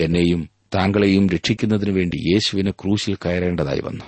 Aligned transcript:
എന്നെയും 0.00 0.48
താങ്കളെയും 0.74 1.30
രക്ഷിക്കുന്നതിനു 1.30 1.92
വേണ്ടി 1.92 2.16
യേശുവിന് 2.16 2.70
ക്രൂശിൽ 2.70 3.14
കയറേണ്ടതായി 3.14 3.80
വന്നു. 3.80 4.04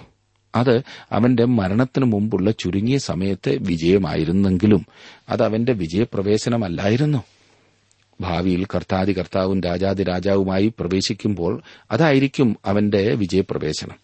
അത് 0.54 0.83
അവന്റെ 1.12 1.45
മരണത്തിനു 1.45 2.04
മുമ്പുള്ള 2.04 2.50
ചുരുങ്ങിയ 2.50 2.99
സമയത്തെ 2.99 3.58
വിജയമായിരുന്നെങ്കിലും 3.61 4.86
അത് 5.28 5.42
അവന്റെ 5.42 5.73
വിജയപ്രവേശനമല്ലായിരുന്നു. 5.73 7.23
ഭാവിയിൽ 8.20 8.64
കർത്താദി 8.64 9.12
കർത്താവും 9.12 9.61
രാജാതി 9.61 10.02
രാജാവുമായി 10.02 10.73
പ്രവേശിക്കുമ്പോൾ 10.80 11.62
അതായിരിക്കും 11.91 12.57
അവന്റെ 12.65 13.15
വിജയപ്രവേശനം. 13.15 14.02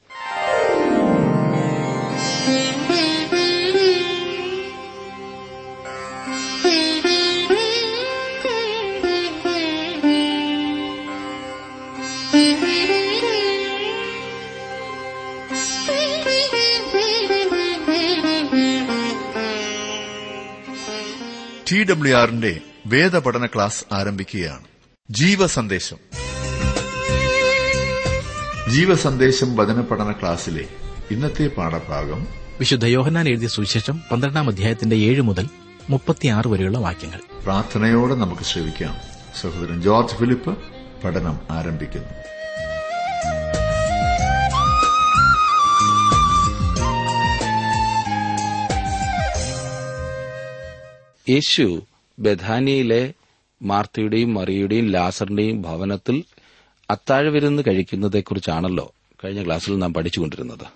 ടി 21.78 21.84
ഡബ്ല്യു 21.84 22.16
ആറിന്റെ 22.16 22.60
വേദപഠന 22.87 23.46
ക്ലാസ് 23.46 23.84
ആരംഭിക്കുകയാണ്. 23.95 24.64
ജീവസന്ദേശം. 25.10 25.96
ജീവസന്ദേശം 28.70 29.56
വചന 29.56 29.80
പഠന 29.80 30.12
ക്ലാസ്സിലെ 30.12 30.64
ഇന്നത്തെ 31.10 31.46
പാഠഭാഗം 31.46 32.27
വിശുദ്ധ 32.59 32.84
യോഹന്നാൻ 32.84 33.28
എഴുതിയ 33.28 33.48
സുവിശേഷം 33.48 34.01
പന്ത്രണ്ടാം 34.12 34.48
അധ്യായത്തിന്റെ 34.48 34.96
ഏഴ് 34.96 35.20
മുതൽ 35.20 35.48
മുപ്പത്തിയാറ് 35.91 36.48
വരെയുള്ള 36.48 36.78
വാക്യങ്ങൾ. 36.78 37.20
പ്രാർത്ഥനയോടെ 37.42 38.15
നമുക്ക് 38.15 38.42
ശ്രമിക്കാം 38.42 38.96
സഹോദരൻ 39.40 39.82
ജോർജ് 39.82 40.16
ഫിലിപ്പ് 40.16 40.59
പഠനം 41.04 41.38
ആരംഭിക്കുന്നു. 41.51 42.38
യേശു 51.29 51.87
ബഥാനിയിലെ 52.18 53.12
മാർത്തയുടെയും 53.62 54.34
മറിയുടെയും 54.34 54.87
ലാസറിന്റെയും 54.87 55.62
ഭവനത്തിൽ 55.62 56.24
അത്താഴവിരുന്ന് 56.90 57.62
കഴിക്കുന്നതെക്കുറിച്ചാണല്ലോ 57.66 58.95
കഴിഞ്ഞ 59.24 59.46
ക്ലാസ്സിൽ 59.46 59.79
നാം 59.79 59.95
പഠിച്ചുകൊണ്ടിരുന്നത്. 59.95 60.66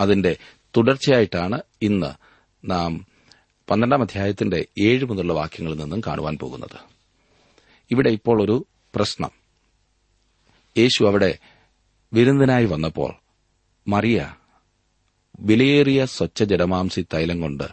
അതിന്റെ 0.00 0.36
തുടർച്ചയായിട്ടാണ് 0.76 1.60
ഇന്ന് 1.82 2.14
നാം 2.70 3.06
പന്ത്രണ്ടാം 3.70 4.02
അധ്യായത്തിന്റെ 4.02 4.66
ഏഴ് 4.82 5.04
മുതലുള്ള 5.04 5.32
വാക്യങ്ങളിൽ 5.32 5.76
നിന്നും 5.76 6.02
കാണുവാൻ 6.06 6.38
പോകുന്നത്. 6.38 6.78
ഇവിടെ 7.90 8.10
ഇപ്പോൾ 8.10 8.44
ഒരു 8.44 8.66
പ്രശ്നം. 8.94 9.30
യേശു 10.78 11.04
അവിടെ 11.04 11.38
വിരുന്നിനായി 12.12 12.64
വന്നപ്പോൾ 12.64 13.14
മറിയ 13.88 14.34
വിലയേറിയ 15.40 16.06
സ്വച്ഛ 16.06 16.42
ജഡമാംസി 16.42 17.06
തൈലം 17.14 17.40
കൊണ്ട് 17.40 17.64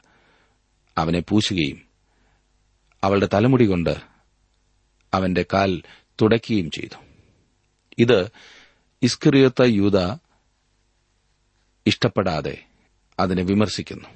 അവനെ 0.97 1.19
പൂശുകയും 1.19 1.90
അവളുടെ 3.03 3.29
തലമുടി 3.33 3.65
കൊണ്ട് 3.65 3.95
അവന്റെ 5.13 5.45
കാൽ 5.53 5.81
തുടയ്ക്കുകയും 6.21 6.71
ചെയ്തു. 6.71 6.97
ഇത് 7.99 8.29
ഇസ്കറിയത്ത 9.03 9.61
യൂത 9.61 10.17
ഇഷ്ടപ്പെടാതെ 11.87 12.65
അതിനെ 13.19 13.43
വിമർശിക്കുന്നു. 13.43 14.09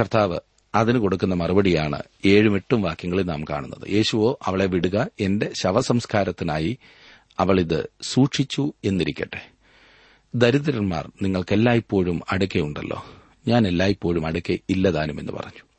കർത്താവ് 0.00 0.38
അതിന് 0.74 0.98
കൊടുക്കുന്ന 0.98 1.34
മറുപടിയാണ് 1.34 2.02
ഏഴും 2.24 2.54
എട്ടും 2.54 2.82
വാക്യങ്ങളിൽ 2.82 3.22
നാം 3.22 3.44
കാണുന്നത്. 3.44 3.90
യേശുവോ 3.90 4.38
അവളെ 4.42 4.66
വിടുക 4.66 5.06
എന്റെ 5.20 5.52
ശവസംസ്കാരത്തിനായി 5.62 6.78
അവൾ 7.38 7.60
ഇത് 7.60 7.90
സൂക്ഷിച്ചു 8.02 8.72
എന്നിരിക്കട്ടെ. 8.84 9.50
ദരിദ്രന്മാർ 10.34 11.12
നിങ്ങൾക്കെല്ലായ്പ്പോഴും 11.22 12.20
അടുക്കയുണ്ടല്ലോ. 12.30 13.06
ഞാൻ 13.48 13.66
എല്ലായ്പ്പോഴും 13.66 14.26
അടുക്കെ 14.26 14.58
ഇല്ലതാനുമെന്ന് 14.70 15.32
പറഞ്ഞു. 15.32 15.73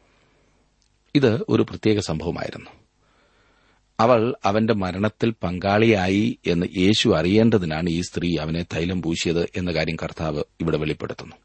ഇത് 1.15 1.45
ഒരു 1.49 1.63
പ്രത്യേക 1.63 1.99
സംഭവമായിരുന്നു. 1.99 2.69
അവൾ 3.99 4.35
അവന്റെ 4.45 4.73
മരണത്തിൽ 4.73 5.33
പങ്കാളിയായി 5.43 6.39
എന്ന് 6.47 6.67
യേശു 6.77 7.09
അറിയേണ്ടതിനാണ് 7.09 7.89
ഈ 7.89 8.01
സ്ത്രീ 8.01 8.37
അവനെ 8.37 8.63
തൈലം 8.63 9.01
പൂശിയത് 9.01 9.49
എന്ന 9.55 9.71
കാര്യം 9.71 9.95
കർത്താവ് 9.95 10.43
ഇവിടെ 10.61 10.77
വെളിപ്പെടുത്തുന്നു. 10.77 11.35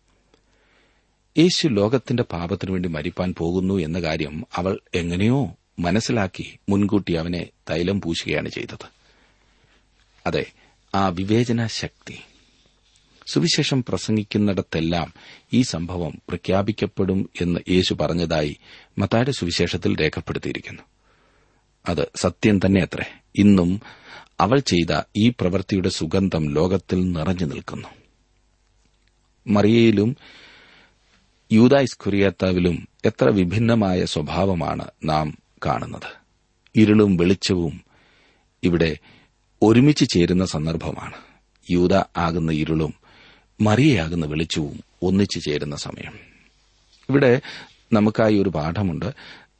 യേശു 1.39 1.69
ലോകത്തിന്റെ 1.69 2.23
പാപത്തിനു 2.23 2.73
വേണ്ടി 2.73 2.89
മരിപ്പാൻ 2.89 3.35
പോകുന്നു 3.39 3.75
എന്ന 3.75 4.01
കാര്യം 4.01 4.47
അവൾ 4.57 4.81
എങ്ങനെയോ 4.95 5.57
മനസ്സിലാക്കി 5.79 6.59
മുൻകൂട്ടി 6.69 7.13
അവനെ 7.13 7.47
തൈലം 7.71 8.01
പൂശുകയാണ് 8.01 8.49
ചെയ്തത്. 8.49 8.87
അതെ 10.27 10.47
ആ 10.95 11.09
വിവേചന 11.09 11.67
ശക്തി 11.67 12.19
സുവിശേഷം 13.31 13.85
പ്രസംഗിക്കുന്നിടത്തെല്ലാം 13.89 15.15
ഈ 15.53 15.63
സംഭവം 15.63 16.13
പ്രഖ്യാപിക്കപ്പെടും 16.29 17.31
എന്ന് 17.41 17.61
യേശു 17.71 17.95
പറഞ്ഞതായി 17.95 18.57
മത്തായുടെ 18.99 19.31
സുവിശേഷത്തിൽ 19.31 20.01
രേഖപ്പെടുത്തിയിരിക്കുന്നു. 20.01 20.83
അത് 21.89 22.11
സത്യം 22.17 22.59
തന്നെ 22.59 22.81
അത്രേ 22.83 23.05
ഇന്നും 23.37 23.81
അവൾ 24.41 24.59
ചെയ്ത 24.59 25.03
ഈ 25.17 25.29
പ്രവൃത്തിയുടെ 25.29 25.89
സുഗന്ധം 25.89 26.51
ലോകത്തിൽ 26.51 27.13
നിറഞ്ഞു 27.13 27.47
നിൽക്കുന്നു. 27.47 27.89
മറിയയിലും 29.47 30.17
യൂതായിസ്കുറിയാത്താവിലും 31.53 32.89
എത്ര 33.05 33.29
വിഭിന്നമായ 33.29 34.05
സ്വഭാവമാണ് 34.05 34.85
നാം 35.05 35.39
കാണുന്നത്. 35.67 36.21
ഇരുളും 36.77 37.17
വെളിച്ചവും 37.17 37.81
ഇവിടെ 38.65 38.99
ഒരുമിച്ച് 39.63 40.05
ചേരുന്ന 40.15 40.45
സന്ദർഭമാണ്. 40.45 41.15
യൂത 41.71 41.95
ആകുന്ന 42.17 42.53
ഇരുളും 42.53 43.00
മറിയയാകുന്ന 43.61 44.27
വെളിച്ചവും 44.27 44.81
ഒന്നിച്ചു 45.03 45.39
ചേരുന്ന 45.39 45.77
സമയം. 45.77 46.13
ഇവിടെ 47.11 47.41
നമുക്കായി 47.93 48.39
ഒരു 48.39 48.49
പാഠമുണ്ട്. 48.49 49.07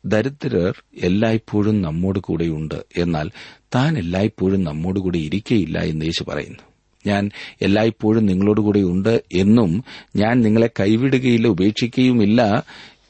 ദരിദ്രർ 0.05 0.83
എല്ലായ്പ്പോഴും 1.03 1.83
നമ്മോട് 1.83 2.19
കൂടെയുണ്ട് 2.19 2.75
എന്നാൽ 2.97 3.31
താൻ 3.75 3.99
എല്ലായ്പ്പോഴും 3.99 4.65
നമ്മോട് 4.65 5.01
കൂടെ 5.01 5.19
ഇരിക്കയില്ല 5.19 5.79
എന്ന് 5.79 6.05
യേശു 6.05 6.25
പറയുന്നു. 6.25 6.59
ഞാൻ 7.07 7.31
എല്ലായ്പ്പോഴും 7.63 8.27
നിങ്ങളോടുകൂടെ 8.27 8.81
ഉണ്ട് 8.81 9.23
എന്നും 9.33 9.85
ഞാൻ 10.17 10.41
നിങ്ങളെ 10.41 10.71
കൈവിടുകയില്ല 10.81 11.49
ഉപേക്ഷിക്കുകയുമില്ല 11.49 12.65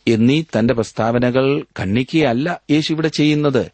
എന്നീ 0.09 0.43
തന്റെ 0.43 0.75
പ്രസ്താവനകൾ 0.75 1.65
ഖണ്ഡിക്കുകയല്ല 1.79 2.61
യേശു 2.71 2.93
ഇവിടെ 2.93 3.09
ചെയ്യുന്നത്. 3.09 3.71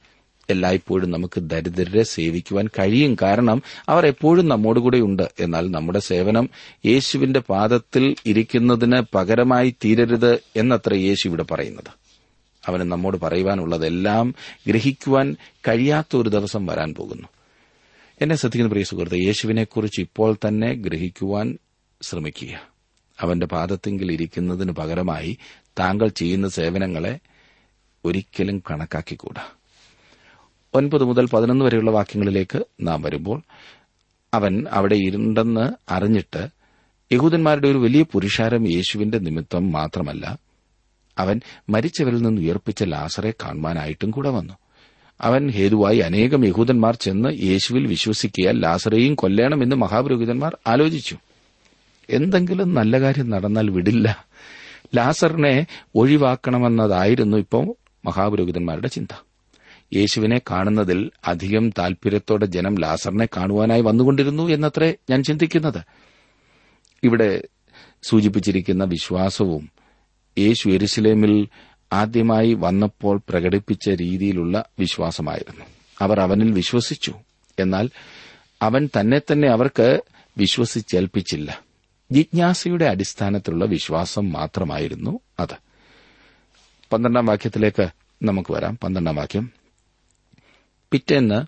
എല്ലായ്പ്പോഴും 0.51 1.11
നമുക്ക് 1.11 1.41
ദരിദ്രരെ 1.41 2.03
സേവിക്കുവാൻ 2.03 2.69
കഴിയും. 2.79 3.17
കാരണം 3.23 3.63
അവർ 3.89 4.07
എപ്പോഴും 4.07 4.49
നമ്മോടുകൂടെ 4.49 4.99
ഉണ്ട്. 4.99 5.33
എന്നാൽ 5.41 5.71
നമ്മുടെ 5.71 5.99
സേവനം 5.99 6.51
യേശുവിന്റെ 6.87 7.41
പാദത്തിൽ 7.41 8.15
ഇരിക്കുന്നതിന് 8.27 9.03
പകരമായി 9.15 9.75
തീരരുത് 9.85 10.39
എന്നത്ര 10.57 10.95
യേശു 10.95 11.29
ഇവിടെ 11.29 11.43
പറയുന്നത്. 11.43 12.07
അവന് 12.67 12.83
നമ്മോട് 12.83 13.17
പറയുവാനുള്ളതെല്ലാം 13.17 14.35
ഗ്രഹിക്കുവാൻ 14.69 15.37
കഴിയാത്ത 15.69 16.17
ഒരു 16.17 16.29
ദിവസം 16.29 16.67
വരാൻ 16.67 16.95
പോകുന്നു. 16.95 17.29
എന്നെ 18.21 18.37
ശ്രദ്ധിക്കുന്ന 18.37 18.69
പ്രിയ 18.69 18.85
സുഹൃത്ത് 18.85 19.17
യേശുവിനെക്കുറിച്ച് 19.17 20.01
ഇപ്പോൾ 20.01 20.37
തന്നെ 20.49 20.75
ഗ്രഹിക്കുവാൻ 20.75 21.59
ശ്രമിക്കുക. 22.03 22.77
അവന്റെ 23.21 23.47
പാദത്തെങ്കിൽ 23.47 24.13
ഇരിക്കുന്നതിന് 24.13 24.73
പകരമായി 24.73 25.39
താങ്കൾ 25.79 26.09
ചെയ്യുന്ന 26.09 26.49
സേവനങ്ങളെ 26.49 27.19
ഒരിക്കലും 28.05 28.63
കണക്കാക്കിക്കൂടാ. 28.71 29.56
ഒൻപത് 30.77 31.05
മുതൽ 31.05 31.27
പതിനൊന്ന് 31.27 31.65
വരെയുള്ള 31.65 31.91
വാക്യങ്ങളിലേക്ക് 31.91 32.65
നാം 32.81 33.03
വരുമ്പോൾ 33.03 33.43
അവൻ 34.35 34.67
അവിടെ 34.71 34.95
ഇരുണ്ടെന്ന് 34.95 35.93
അറിഞ്ഞിട്ട് 35.93 36.49
യഹൂദന്മാരുടെ 37.13 37.69
ഒരു 37.69 37.79
വലിയ 37.79 38.05
പുരുഷാരം 38.13 38.73
യേശുവിന്റെ 38.73 39.19
നിമിത്തം 39.19 39.73
മാത്രമല്ല 39.73 40.39
അവൻ 41.19 41.41
മരിച്ചവരിൽ 41.69 42.23
നിന്ന് 42.23 42.43
ഉയർപ്പിച്ച 42.43 42.83
ലാസറെ 42.83 43.31
കാണുവാനായിട്ടും 43.31 44.11
കൂടെ 44.11 44.31
വന്നു. 44.31 44.55
അവൻ 45.21 45.51
ഹേതുവായി 45.51 45.99
അനേകം 45.99 46.47
യഹൂദന്മാർ 46.47 46.95
ചെന്ന് 46.95 47.29
യേശുവിൽ 47.43 47.87
വിശ്വസിക്കുക 47.87 48.49
ലാസറേയും 48.49 49.15
കൊല്ലണമെന്ന് 49.15 49.77
മഹാപുരോഹിതന്മാർ 49.77 50.57
ആലോചിച്ചു. 50.67 51.17
എന്തെങ്കിലും 52.11 52.75
നല്ല 52.75 53.01
കാര്യം 53.01 53.31
നടന്നാൽ 53.31 53.71
വിടില്ല. 53.71 54.27
ലാസറിനെ 54.97 55.67
ഒഴിവാക്കണമെന്നതായിരുന്നു 55.95 57.37
ഇപ്പോൾ 57.37 57.75
മഹാപുരോഹിതന്മാരുടെ 58.05 58.89
ചിന്ത. 58.89 59.26
യേശുവിനെ 59.95 60.41
കാണുന്നതിൽ 60.51 61.11
അധികം 61.27 61.71
താൽപര്യത്തോടെ 61.71 62.47
ജനം 62.47 62.75
ലാസറിനെ 62.79 63.27
കാണുവാനായി 63.27 63.81
വന്നുകൊണ്ടിരുന്നു 63.81 64.49
എന്നത്രേ 64.49 64.95
ഞാൻ 65.11 65.23
ചിന്തിക്കുന്നത്. 65.23 65.83
ഇവിടെ 67.05 67.45
സൂചിപ്പിച്ചിരിക്കുന്ന 68.03 68.85
വിശ്വാസവും 68.85 69.71
യേശു 70.39 70.69
എരുസലേമിൽ 70.69 71.49
ആദ്യമായി 71.93 72.55
വന്നപ്പോൾ 72.55 73.21
പ്രകടിപ്പിച്ച 73.29 73.89
രീതിയിലുള്ള 73.89 74.65
വിശ്വാസമായിരുന്നു. 74.79 75.65
അവർ 76.01 76.21
അവനിൽ 76.21 76.53
വിശ്വസിച്ചു. 76.53 77.15
എന്നാൽ 77.59 77.91
അവൻ 78.63 78.89
തന്നെ 79.01 79.19
തന്നെ 79.19 79.49
അവർക്ക് 79.49 80.03
വിശ്വസിച്ചേൽപ്പിച്ചില്ല. 80.39 81.61
ജിജ്ഞാസയുടെ 82.13 82.85
അടിസ്ഥാനത്തിലുള്ള 82.85 83.65
വിശ്വാസം 83.65 84.33
മാത്രമായിരുന്നു 84.33 85.21
അത്. 85.41 85.57
പന്ത്രണ്ടാം 86.93 87.27
വാക്യത്തിലേക്ക് 87.27 87.89
നമുക്ക് 88.23 88.53
വരാം. 88.53 88.79
പന്ത്രണ്ടാം 88.85 89.17
വാക്യം. 89.17 89.66
പിറ്റേന്ന് 90.97 91.47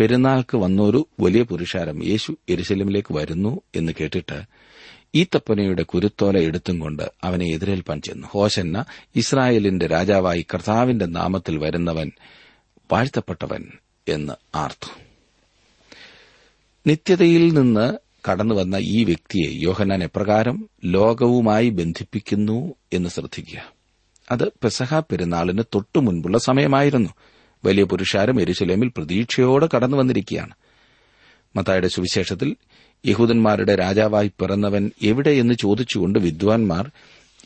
പെരുന്നാൾക്ക് 0.00 0.56
വന്നൊരു 0.56 1.08
വലിയ 1.20 1.42
പുരുഷാരം. 1.42 2.04
യേശു 2.04 2.36
എരുശലമിലേക്ക് 2.48 3.14
വരുന്നു 3.14 3.60
എന്ന് 3.74 3.92
കേട്ടിട്ട് 4.00 4.42
ഈത്തപ്പനയുടെ 5.14 5.82
കുരുത്തോല 5.82 6.38
എടുത്തും 6.38 6.78
കൊണ്ട് 6.78 7.12
അവനെ 7.24 7.46
എതിരേൽപ്പാൻ 7.46 8.00
ചെന്നു. 8.00 8.26
ഹോശന്ന 8.30 8.84
ഇസ്രായേലിന്റെ 9.16 9.86
രാജാവായി 9.86 10.46
കർത്താവിന്റെ 10.54 11.06
നാമത്തിൽ 11.06 11.58
വരുന്നവൻ 11.58 12.10
വാഴ്ത്തപ്പെട്ടവൻ 12.92 13.70
എന്ന് 14.08 14.32
ആർത്തു. 14.54 15.00
നിത്യതയിൽ 16.86 17.52
നിന്ന് 17.52 17.98
കടന്നുവന്ന 18.30 18.76
ഈ 18.76 19.04
വ്യക്തിയെ 19.04 19.62
യോഹന്നാൻ 19.62 20.04
എപ്രകാരം 20.04 20.68
ലോകവുമായി 20.84 21.68
ബന്ധിപ്പിക്കുന്നു 21.68 22.74
എന്ന് 22.92 23.08
ശ്രദ്ധിക്കുക. 23.08 23.72
അത് 24.30 24.48
പെസഹ 24.48 24.98
പെരുന്നാളിന് 24.98 25.62
തൊട്ടു 25.74 25.98
മുൻപുള്ള 25.98 26.38
സമയമായിരുന്നു. 26.38 27.10
വലിയ 27.64 27.84
പുരുഷാരം 27.84 28.40
എരുശലേമിൽ 28.40 28.88
പ്രതീക്ഷയോടെ 28.96 29.68
കടന്നു 29.74 29.96
വന്നിരിക്കുകയാണ്. 29.96 30.54
മത്തായുടെ 31.56 31.88
സുവിശേഷത്തിൽ 31.88 32.56
യഹൂദന്മാരുടെ 33.06 33.74
രാജാവായി 33.74 34.28
പിറന്നവൻ 34.28 34.90
എവിടെയെന്ന് 35.02 35.54
ചോദിച്ചുകൊണ്ട് 35.54 36.18
വിദ്വാൻമാർ 36.18 36.90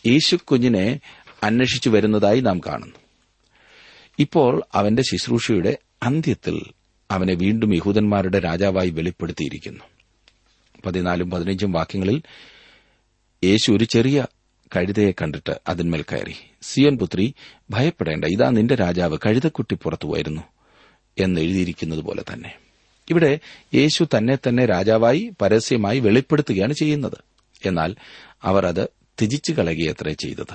യേശുക്കുഞ്ഞിനെ 0.06 1.00
അന്വേഷിച്ചു 1.42 1.90
വരുന്നതായി 1.90 2.40
നാം 2.40 2.60
കാണുന്നു. 2.66 2.94
ഇപ്പോൾ 4.18 4.62
അവന്റെ 4.74 5.02
ശുശ്രൂഷയുടെ 5.02 5.78
അന്ത്യത്തിൽ 6.02 6.60
അവനെ 7.10 7.34
വീണ്ടും 7.34 7.74
യഹൂദന്മാരുടെ 7.74 8.38
രാജാവായി 8.38 8.90
വെളിപ്പെടുത്തിയിരിക്കുന്നു. 8.90 9.84
പതിനാലും 10.86 11.30
പതിനഞ്ചും 11.30 11.72
വാക്യങ്ങളിൽ 11.72 12.22
യേശു 13.44 13.72
ഒരു 13.72 13.84
ചെറിയ 13.84 14.26
കഴുതയെ 14.76 15.12
കണ്ടിട്ട് 15.12 15.60
അതിന്മേൽ 15.68 16.02
കയറി. 16.02 16.34
സിയൻ 16.62 16.98
പുത്രി 16.98 17.34
ഭയപ്പെടേണ്ട 17.70 18.24
ഇതാ 18.24 18.50
നിന്റെ 18.50 18.74
രാജാവ് 18.74 19.18
കഴുതക്കുട്ടി 19.26 19.74
പുറത്തു 19.74 20.12
വരുന്നു 20.16 20.42
എന്ന് 21.18 21.40
എഴുതിയിരിക്കുന്നത് 21.40 22.00
പോലെ 22.00 22.22
തന്നെ. 22.32 22.54
ഇവിടെ 23.10 23.38
യേശു 23.74 24.06
തന്നെ 24.16 24.36
തന്നെ 24.36 24.66
രാജാവായി 24.66 25.32
പരസ്യമായി 25.42 25.98
വെളിപ്പെടുത്തുകയാണ് 25.98 26.72
ചെയ്യുന്നത്. 26.72 27.16
എന്നാൽ 27.66 27.94
അവർ 28.42 28.66
അത് 28.66 28.88
ത്യജിച്ചു 29.18 29.52
കളയുകയത്രേ 29.52 30.12
ചെയ്തത്. 30.12 30.54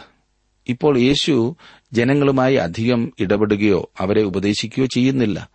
ഇപ്പോൾ 0.67 0.97
യേശു 0.97 1.55
ജനങ്ങളുമായി 1.93 2.55
അധികം 2.55 3.13
ഇടപെടുകയോ 3.19 3.91
അവരെ 3.99 4.21
ഉപദേശിക്കുകയോ 4.21 4.85
ചെയ്യുന്നില്ല. 4.85 5.49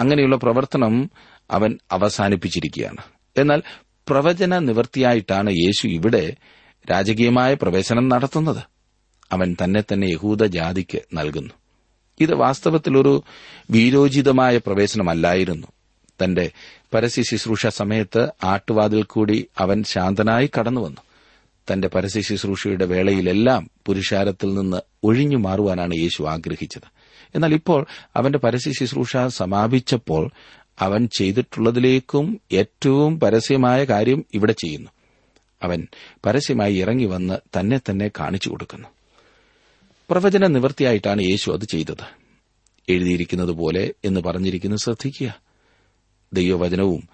അങ്ങനെയുള്ള 0.00 0.36
പ്രവർത്തനം 0.36 1.10
അവൻ 1.50 1.78
അവസാനിപ്പിച്ചിരിക്കുകയാണ്. 1.92 2.96
എന്നാൽ 3.36 3.62
പ്രവചന 4.08 4.58
നിവൃത്തിയായിട്ടാണ് 4.58 5.50
യേശു 5.50 5.86
ഇവിടെ 5.86 6.36
രാജകീയമായ 6.90 7.54
പ്രവേശനം 7.54 8.08
നടത്തുന്നത്. 8.08 8.62
അവൻ 9.32 9.56
തന്നെ 9.64 9.80
തന്നെ 9.80 10.06
യഹൂദ 10.06 10.44
ജാതിക്ക് 10.44 11.00
നൽകുന്നു. 11.14 11.54
ഇത് 12.20 12.34
വാസ്തവത്തിൽ 12.34 12.98
ഒരു 12.98 13.22
വീരോചിതമായ 13.70 14.58
പ്രവേശനമല്ലായിരുന്നു. 14.58 15.66
തന്റെ 16.24 16.50
പരസ്യ 16.94 17.22
ശുശ്രൂഷ 17.22 17.66
സമയത്ത് 17.66 18.28
ആട്ടുവാതിൽ 18.44 19.02
കൂടി 19.02 19.46
അവൻ 19.58 19.84
ശാന്തനായി 19.84 20.50
കടന്നുവന്നു. 20.58 21.00
തന്റെ 21.72 21.88
പരസ്യ 21.88 22.20
ശുശ്രൂഷയുടെ 22.20 22.84
വേളയിലെല്ലാം 22.84 23.70
പുരുഷാരത്തിൽ 23.86 24.54
നിന്ന് 24.54 24.76
ഒഴിഞ്ഞു 25.04 25.36
മാറുവാനാണ് 25.36 25.94
യേശു 25.94 26.22
ആഗ്രഹിച്ചത്. 26.22 26.88
എന്നാൽ 27.34 27.54
ഇപ്പോൾ 27.54 27.86
അവന്റെ 28.16 28.38
പരസ്യ 28.38 28.72
ശുശ്രൂഷ 28.72 29.16
സമാപിച്ചപ്പോൾ 29.16 30.30
അവൻ 30.80 31.08
ചെയ്തിട്ടുള്ളതിലേക്കും 31.18 32.40
ഏറ്റവും 32.52 33.20
പരസ്യമായ 33.20 33.84
കാര്യം 33.84 34.24
ഇവിടെ 34.34 34.52
ചെയ്യുന്നു. 34.52 34.90
അവൻ 35.62 35.86
പരസ്യമായി 36.26 36.74
ഇറങ്ങി 36.74 37.04
വന്ന് 37.04 37.58
തന്നെ 37.58 37.78
തന്നെ 37.78 38.08
കാണിച്ചു 38.08 38.48
കൊടുക്കുന്നു. 38.48 38.88
പ്രവചന 40.10 40.46
നിവൃത്തിയായിട്ടാണ് 40.46 41.22
യേശു 41.22 41.50
അത് 41.50 41.64
ചെയ്തത്. 41.64 42.20
എഴുതിയിരിക്കുന്നത് 42.88 43.48
പോലെ 43.48 43.94
എന്ന് 44.04 44.20
പറഞ്ഞിരിക്കുന്നത് 44.20 44.78
ശ്രദ്ധിക്കുക. 44.78 45.40
ദൈവവചനവും 46.32 47.08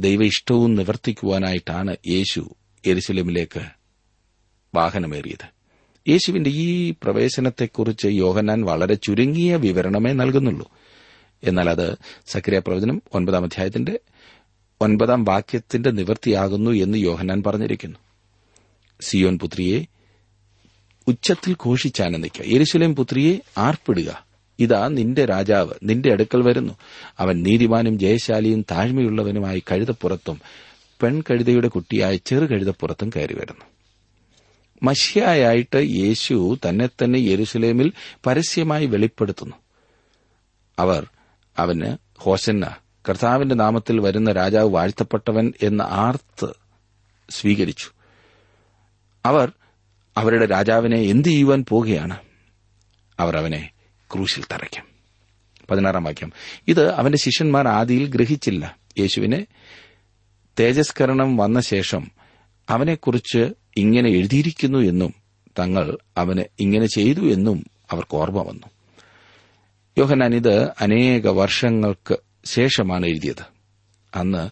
ദൈവ 0.00 0.22
ഇഷ്ടവും 0.22 0.74
നിവർത്തിക്കുവാനായിട്ടാണ് 0.74 1.96
യേശു 2.06 2.54
എരുസലേമിലേക്ക് 2.86 3.60
വാഹനമേറിയത്. 4.74 5.54
യേശുവിന്റെ 6.08 6.50
ഈ 6.50 6.90
പ്രവേശനത്തെക്കുറിച്ച് 6.90 8.06
യോഹന്നാൻ 8.06 8.62
വളരെ 8.62 8.94
ചുരുങ്ങിയ 8.94 9.56
വിവരണമേ 9.56 10.12
നൽകുന്നുള്ളൂ. 10.12 10.70
എന്നാൽ 11.44 11.70
അത് 11.70 11.96
സക്രിയ 12.26 12.58
പ്രവചനം 12.58 13.02
ഒൻപതാം 13.14 13.44
അധ്യായത്തിന്റെ 13.44 13.98
ഒൻപതാം 14.84 15.24
വാക്യത്തിന്റെ 15.24 15.90
നിവൃത്തിയാകുന്നു 15.90 16.70
എന്ന് 16.70 16.98
യോഹനാൻ 16.98 17.42
പറഞ്ഞിരിക്കുന്നു. 17.42 17.98
സിയോൻ 19.00 19.38
പുത്രിയെ 19.38 19.84
ഉച്ചത്തിൽ 21.08 21.56
ഘോഷിച്ചാനന്ദിക്കുക 21.66 22.44
യെരുശലേം 22.46 22.96
പുത്രിയെ 22.96 23.38
ആർപ്പിടുക. 23.58 24.26
ഇതാ 24.58 24.88
നിന്റെ 24.88 25.24
രാജാവ് 25.24 25.74
നിന്റെ 25.82 26.12
അടുക്കൽ 26.12 26.42
വരുന്നു. 26.42 26.74
അവൻ 27.18 27.42
നീതിമാനും 27.42 27.98
ജയശാലിയും 27.98 28.62
താഴ്മയുള്ളവനുമായി 28.62 29.62
കഴുതപ്പുറത്തും 29.72 30.40
പെൺകഴുതയുടെ 31.02 31.68
കുട്ടിയായ 31.68 32.16
ചെറുകഴുതപ്പുറത്തും 32.16 33.10
കയറി 33.16 33.34
വരുന്നു. 33.34 33.64
മഷ്യായിട്ട് 34.82 35.76
യേശു 35.76 36.58
തന്നെ 36.68 36.86
തന്നെ 36.86 37.18
യെരുസലേമിൽ 37.18 37.92
പരസ്യമായി 38.26 38.86
വെളിപ്പെടുത്തുന്നു. 38.86 39.56
അവർ 40.78 41.06
അവന് 41.58 41.96
ഹോസന്ന 42.18 42.76
കർത്താവിന്റെ 43.08 43.54
നാമത്തിൽ 43.54 44.00
വരുന്ന 44.00 44.32
രാജാവ് 44.32 44.70
വാഴ്ത്തപ്പെട്ടവൻ 44.70 45.52
എന്ന 45.62 45.82
ആർത്ത് 45.82 46.54
സ്വീകരിച്ചു. 47.30 47.86
അവർ 49.26 49.52
അവരുടെ 50.16 50.46
രാജാവിനെ 50.46 50.96
എന്തു 50.96 51.28
ചെയ്യുവാൻ 51.28 51.64
പോകുകയാണ്? 51.68 52.18
അവർ 53.20 53.36
അവനെ 53.36 53.70
ക്രൂശിൽ 54.12 54.44
തറയ്ക്കും. 54.52 54.84
പതിനാറാം 55.70 56.04
വാക്യം. 56.04 56.32
ഇത് 56.68 56.92
അവന്റെ 56.92 57.18
ശിഷ്യന്മാർ 57.18 57.68
ആദിയിൽ 57.68 58.06
ഗ്രഹിച്ചില്ല. 58.06 58.76
യേശുവിനെ 58.98 59.46
തേജസ്കരണം 60.60 61.36
വന്ന 61.36 61.60
ശേഷം 61.60 62.10
അവനെക്കുറിച്ച് 62.70 63.52
ഇങ്ങനെ 63.76 64.10
എഴുതിയിരിക്കുന്നു 64.10 64.78
എന്നും 64.78 65.14
തങ്ങൾ 65.58 65.98
അവന് 66.16 66.44
ഇങ്ങനെ 66.60 66.86
ചെയ്തു 66.86 67.20
എന്നും 67.20 67.64
അവർക്ക് 67.90 68.16
ഓർമ്മ 68.16 68.42
വന്നു. 68.42 68.66
യോഹനാൻ 69.98 70.34
ഇത് 70.34 70.64
അനേക 70.80 71.28
വർഷങ്ങൾക്ക് 71.28 72.16
ശേഷമാണ് 72.44 73.06
എഴുതിയത്. 73.06 73.44
അന്ന് 74.14 74.50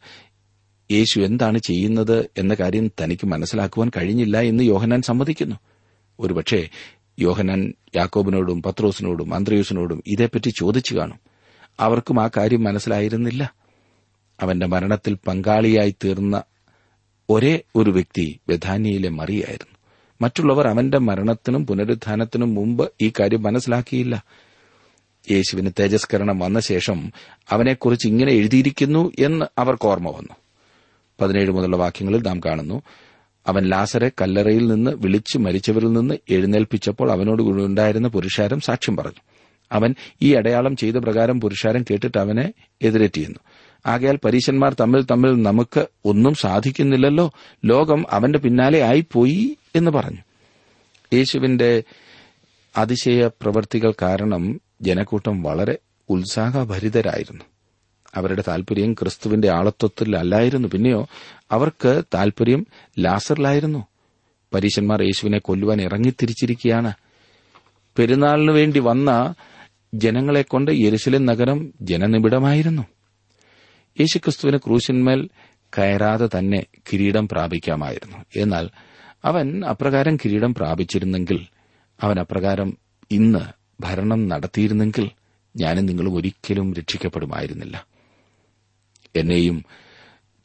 യേശു 0.93 1.21
എന്താണ് 1.21 1.59
ചെയ്യുന്നത് 1.59 2.31
എന്ന 2.39 2.55
കാര്യം 2.55 2.91
തനിക്ക് 3.03 3.27
മനസ്സിലാക്കുവാൻ 3.27 3.91
കഴിഞ്ഞില്ല 3.97 4.41
എന്ന് 4.41 4.65
യോഹനാൻ 4.65 5.03
സമ്മതിക്കുന്നു. 5.03 5.57
ഒരുപക്ഷെ 6.21 6.69
യോഹനാൻ 7.21 7.73
യാക്കോബിനോടും 7.97 8.63
പത്രോസിനോടും 8.63 9.35
അന്ത്രയൂസിനോടും 9.35 10.03
ഇതേപ്പറ്റി 10.07 10.51
ചോദിച്ചു 10.51 10.95
കാണും. 10.95 11.19
അവർക്കും 11.81 12.23
ആ 12.23 12.31
കാര്യം 12.37 12.65
മനസ്സിലായിരുന്നില്ല. 12.65 13.55
അവന്റെ 14.41 14.67
മരണത്തിൽ 14.67 15.15
പങ്കാളിയായി 15.15 15.95
തീർന്ന 16.05 16.43
ഒരേ 17.31 17.61
ഒരു 17.77 17.91
വ്യക്തി 17.91 18.41
ബഥാനിയയിലെ 18.49 19.09
മറിയായിരുന്നു 19.09 19.79
മറ്റുള്ളവർ 20.21 20.69
അവന്റെ 20.69 20.99
മരണത്തിനും 20.99 21.67
പുനരുത്ഥാനത്തിനും 21.67 22.55
മുമ്പ് 22.55 22.93
ഈ 23.03 23.13
കാര്യം 23.21 23.43
മനസ്സിലാക്കിയില്ല. 23.43 24.25
യേശുവിന് 25.31 25.71
തേജസ്കരണം 25.81 26.39
വന്ന 26.39 26.61
ശേഷം 26.61 27.13
അവനെക്കുറിച്ച് 27.51 28.09
ഇങ്ങനെ 28.09 28.33
എഴുതിയിരിക്കുന്നു 28.33 29.13
എന്ന് 29.19 29.47
അവർക്ക് 29.59 29.87
ഓർമ്മ 29.87 30.09
വന്നു. 30.09 30.35
പതിനേഴ് 31.21 31.51
മുതലുള്ള 31.51 31.77
വാക്യങ്ങളിൽ 31.77 32.23
നാം 32.23 32.41
കാണുന്നു 32.41 32.83
അവൻ 33.47 33.63
ലാസറെ 33.63 34.11
കല്ലറയിൽ 34.21 34.67
നിന്ന് 34.67 34.91
വിളിച്ചു 34.91 35.39
മരിച്ചവരിൽ 35.39 35.93
നിന്ന് 35.93 36.15
എഴുന്നേൽപ്പിച്ചപ്പോൾ 36.31 37.13
അവനോട് 37.13 37.43
ഉണ്ടായിരുന്ന 37.43 38.09
പുരുഷാരം 38.09 38.61
സാക്ഷ്യം 38.61 38.97
പറഞ്ഞു. 38.97 39.21
അവൻ 39.73 39.95
ഈ 40.23 40.35
അടയാളം 40.35 40.77
ചെയ്ത 40.77 40.95
പ്രകാരം 40.95 41.41
പുരുഷാരം 41.41 41.83
കേട്ടിട്ട് 41.83 42.19
അവനെ 42.19 42.53
എതിരേറ്റിയിരുന്നു 42.83 43.39
ആകയാൽ 43.87 44.19
പരീശന്മാർ 44.25 44.75
തമ്മിൽ 44.75 45.03
തമ്മിൽ 45.03 45.43
നമുക്ക് 45.43 45.87
ഒന്നും 46.05 46.35
സാധിക്കുന്നില്ലല്ലോ 46.35 47.33
ലോകം 47.65 48.05
അവന്റെ 48.11 48.39
പിന്നാലെ 48.39 48.81
ആയിപ്പോയി 48.81 49.57
എന്ന് 49.77 49.91
പറഞ്ഞു. 49.91 50.19
യേശുവിന്റെ 51.15 51.83
അതിശയ 52.77 53.27
പ്രവൃത്തികൾ 53.27 53.93
കാരണം 54.03 54.61
ജനക്കൂട്ടം 54.83 55.43
വളരെ 55.43 55.79
ഉത്സാഹഭരിതരായിരുന്നു. 56.09 57.45
അവരുടെ 58.15 58.45
താൽപര്യം 58.49 58.93
ക്രിസ്തുവിന്റെ 58.93 59.51
ആളത്വത്തിൽ 59.51 60.17
അല്ലായിരുന്നു. 60.17 60.69
പിന്നെയോ 60.69 61.09
അവർക്ക് 61.51 62.03
താൽപര്യം 62.15 62.67
ലാസറിലായിരുന്നു. 62.99 63.87
പരീശന്മാർ 64.55 65.03
യേശുവിനെ 65.03 65.39
കൊല്ലുവാൻ 65.39 65.83
ഇറങ്ങിത്തിരിച്ചിരിക്കുകയാണ്. 65.83 66.93
പെരുന്നാളിനു 67.97 68.53
വേണ്ടി 68.53 68.81
വന്ന 68.81 69.35
ജനങ്ങളെക്കൊണ്ട് 69.95 70.71
യെരുസലേം 70.71 71.27
നഗരം 71.27 71.73
ജനനിബിഡമായിരുന്നു. 71.81 72.83
യേശുക്രിസ്തുവിന് 74.01 74.57
ക്രൂശന്മേൽ 74.57 75.29
കയറാതെ 75.79 76.29
തന്നെ 76.39 76.67
കിരീടം 76.93 77.29
പ്രാപിക്കാമായിരുന്നു. 77.29 78.17
എന്നാൽ 78.37 78.69
അവൻ 79.25 79.65
അപ്രകാരം 79.65 80.17
കിരീടം 80.17 80.55
പ്രാപിച്ചിരുന്നെങ്കിൽ 80.55 81.47
അവൻ 82.03 82.21
അപ്രകാരം 82.21 82.79
ഇന്ന് 83.11 83.62
ഭരണം 83.81 84.29
നടത്തിയിരുന്നെങ്കിൽ 84.29 85.11
ഞാനും 85.57 85.87
നിങ്ങളും 85.87 86.17
ഒരിക്കലും 86.17 86.75
രക്ഷിക്കപ്പെടുമായിരുന്നില്ല. 86.75 87.87
എന്നെയും 89.17 89.65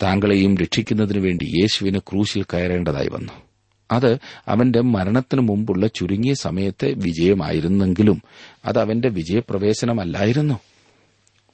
താങ്കളെയും 0.04 0.58
രക്ഷിക്കുന്നതിനു 0.58 1.20
വേണ്ടി 1.20 1.44
യേശുവിന് 1.44 2.00
ക്രൂശിൽ 2.00 2.44
കയറേണ്ടതായി 2.44 3.08
വന്നു. 3.08 3.34
അത് 3.92 4.18
അവന്റെ 4.48 4.82
മരണത്തിനു 4.82 5.42
മുമ്പുള്ള 5.42 5.88
ചുരുങ്ങിയ 5.88 6.34
സമയത്തെ 6.34 6.94
വിജയമായിരുന്നെങ്കിലും 6.94 8.22
അത് 8.66 8.80
അവന്റെ 8.80 9.10
വിജയപ്രവേശനമല്ലായിരുന്നു. 9.10 10.60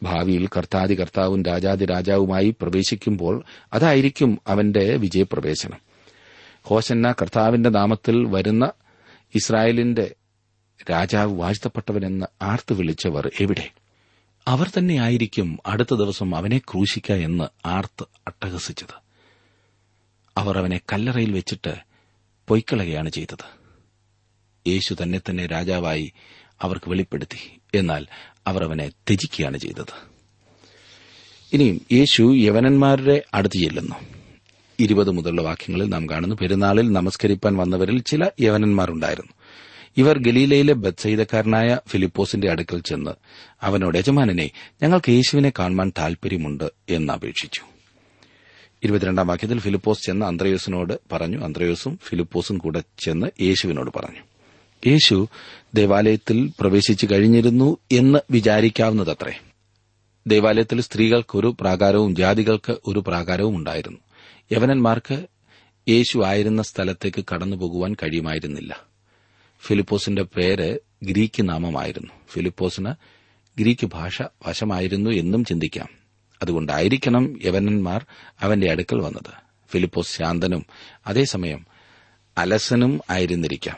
ഭാവിയിൽ 0.04 0.48
കർത്താതി 0.48 1.00
കർത്താവും 1.00 1.44
രാജാതി 1.44 1.86
രാജാവുമായി 1.86 2.56
പ്രവേശിക്കുമ്പോൾ 2.62 3.44
അതായിരിക്കും 3.74 4.40
അവന്റെ 4.48 4.98
വിജയപ്രവേശനം. 4.98 5.80
ഹോശന്ന 6.64 7.12
കർത്താവിന്റെ 7.12 7.70
നാമത്തിൽ 7.70 8.28
വരുന്ന 8.28 8.72
ഇസ്രായേലിന്റെ 9.36 10.16
രാജാവ് 10.92 11.40
വാഴ്ത്തപ്പെട്ടവനെന്ന് 11.40 12.26
ആർത്തു 12.42 12.74
വിളിച്ചവർ 12.74 13.32
എവിടെ? 13.40 13.72
അവർ 14.48 14.70
തന്നെയായിരിക്കും 14.70 15.58
അടുത്ത 15.66 15.96
ദിവസം 15.96 16.36
അവനെ 16.36 16.58
ക്രൂശിക്ക 16.58 17.12
എന്ന് 17.12 17.68
ആർത്ത് 17.68 18.06
അട്ടഹസിച്ചത്. 18.28 19.04
അവർ 20.38 20.58
അവനെ 20.58 20.82
കല്ലറയിൽ 20.94 21.32
വെച്ചിട്ട് 21.32 21.76
പൊയ്ക്കളയാണ് 22.48 23.10
ചെയ്തത്. 23.10 23.64
യേശു 24.68 24.96
തന്നെ 25.04 25.22
തന്നെ 25.30 25.46
രാജാവായി 25.46 26.14
അവർക്ക് 26.62 26.90
വെളിപ്പെടുത്തി. 26.90 27.62
എന്നാൽ 27.76 28.08
അവർ 28.48 28.64
അവനെ 28.64 28.90
ത്യജിക്കുകയാണ് 28.90 29.58
ചെയ്തത്. 29.58 30.14
ഇനിയും 31.54 31.82
യേശു 31.92 32.34
യവനന്മാരുടെ 32.36 33.24
അടുത്ത് 33.34 33.56
ചെല്ലുന്നു. 33.56 33.96
ഇരുപത് 34.80 35.12
മുതലുള്ള 35.12 35.42
വാക്യങ്ങളിൽ 35.42 35.90
നാം 35.90 36.10
കാണുന്നു 36.10 36.36
പെരുന്നാളിൽ 36.36 36.92
നമസ്കരിപ്പാൻ 36.92 37.56
വന്നവരിൽ 37.56 38.02
ചില 38.02 38.30
യവനന്മാരുണ്ടായിരുന്നു. 38.42 39.32
ഇവർ 39.98 40.20
ഗലീലയിലെ 40.20 40.74
ബത്സൈതക്കാരനായ 40.74 41.80
ഫിലിപ്പോസിന്റെ 41.88 42.52
അടുക്കൽ 42.52 42.82
ചെന്ന് 42.82 43.12
അവനോട് 43.62 43.98
യജമാനനെ 43.98 44.52
ഞങ്ങൾക്ക് 44.82 45.12
യേശുവിനെ 45.12 45.52
കാണുവാൻ 45.60 45.92
താൽപര്യമുണ്ട് 45.98 46.72
എന്ന് 46.90 47.14
അപേക്ഷിച്ചു. 47.14 47.62
ഇരുപത്തിരണ്ടാം 48.84 49.28
വാക്യത്തിൽ 49.28 49.60
ഫിലിപ്പോസ് 49.60 50.02
ചെന്ന് 50.02 50.26
അന്ത്രയോസിനോട് 50.26 51.00
പറഞ്ഞു. 51.12 51.44
അന്ത്രയോസും 51.44 52.00
ഫിലിപ്പോസും 52.08 52.58
കൂടെ 52.58 52.84
ചെന്ന് 53.06 53.28
യേശുവിനോട് 53.42 53.92
പറഞ്ഞു 53.96 54.20
യേശു 54.88 55.28
ദേവാലയത്തിൽ 55.74 56.52
പ്രവേശിച്ചു 56.60 57.08
കഴിഞ്ഞിരുന്നു 57.12 57.78
എന്ന് 57.92 58.20
വിചാരിക്കാവുന്നതത്രേ. 58.32 59.40
ദേവാലയത്തിൽ 60.28 60.82
സ്ത്രീകൾക്കൊരു 60.82 61.56
പ്രാകാരവും 61.62 62.16
ജാതികൾക്ക് 62.16 62.78
ഒരു 62.88 63.00
പ്രാകാരവും 63.00 63.56
ഉണ്ടായിരുന്നു. 63.56 63.98
യവനന്മാർക്ക് 64.52 65.28
യേശു 65.90 66.24
ആയിരുന്ന 66.26 66.62
സ്ഥലത്തേക്ക് 66.62 67.26
കടന്നുപോകുവാൻ 67.34 67.94
കഴിയുമായിരുന്നില്ല. 67.94 68.93
ഫിലിപ്പോസിന്റെ 69.64 70.24
പേര് 70.24 70.80
ഗ്രീക്ക് 71.04 71.50
നാമമായിരുന്നു. 71.50 72.14
ഫിലിപ്പോസിന് 72.32 72.94
ഗ്രീക്ക് 73.60 73.86
ഭാഷ 73.86 74.22
വശമായിരുന്നു 74.48 75.10
എന്നും 75.10 75.46
ചിന്തിക്കാം. 75.46 75.88
അതുകൊണ്ടായിരിക്കണം 76.42 77.40
യവനന്മാർ 77.46 78.06
അവന്റെ 78.42 78.72
അടുക്കൽ 78.72 79.00
വന്നത്. 79.02 79.34
ഫിലിപ്പോസ് 79.72 80.18
ശാന്തനും 80.18 80.66
അതേസമയം 81.08 81.66
അലസനും 82.38 83.02
ആയിരുന്നിരിക്കാം. 83.10 83.78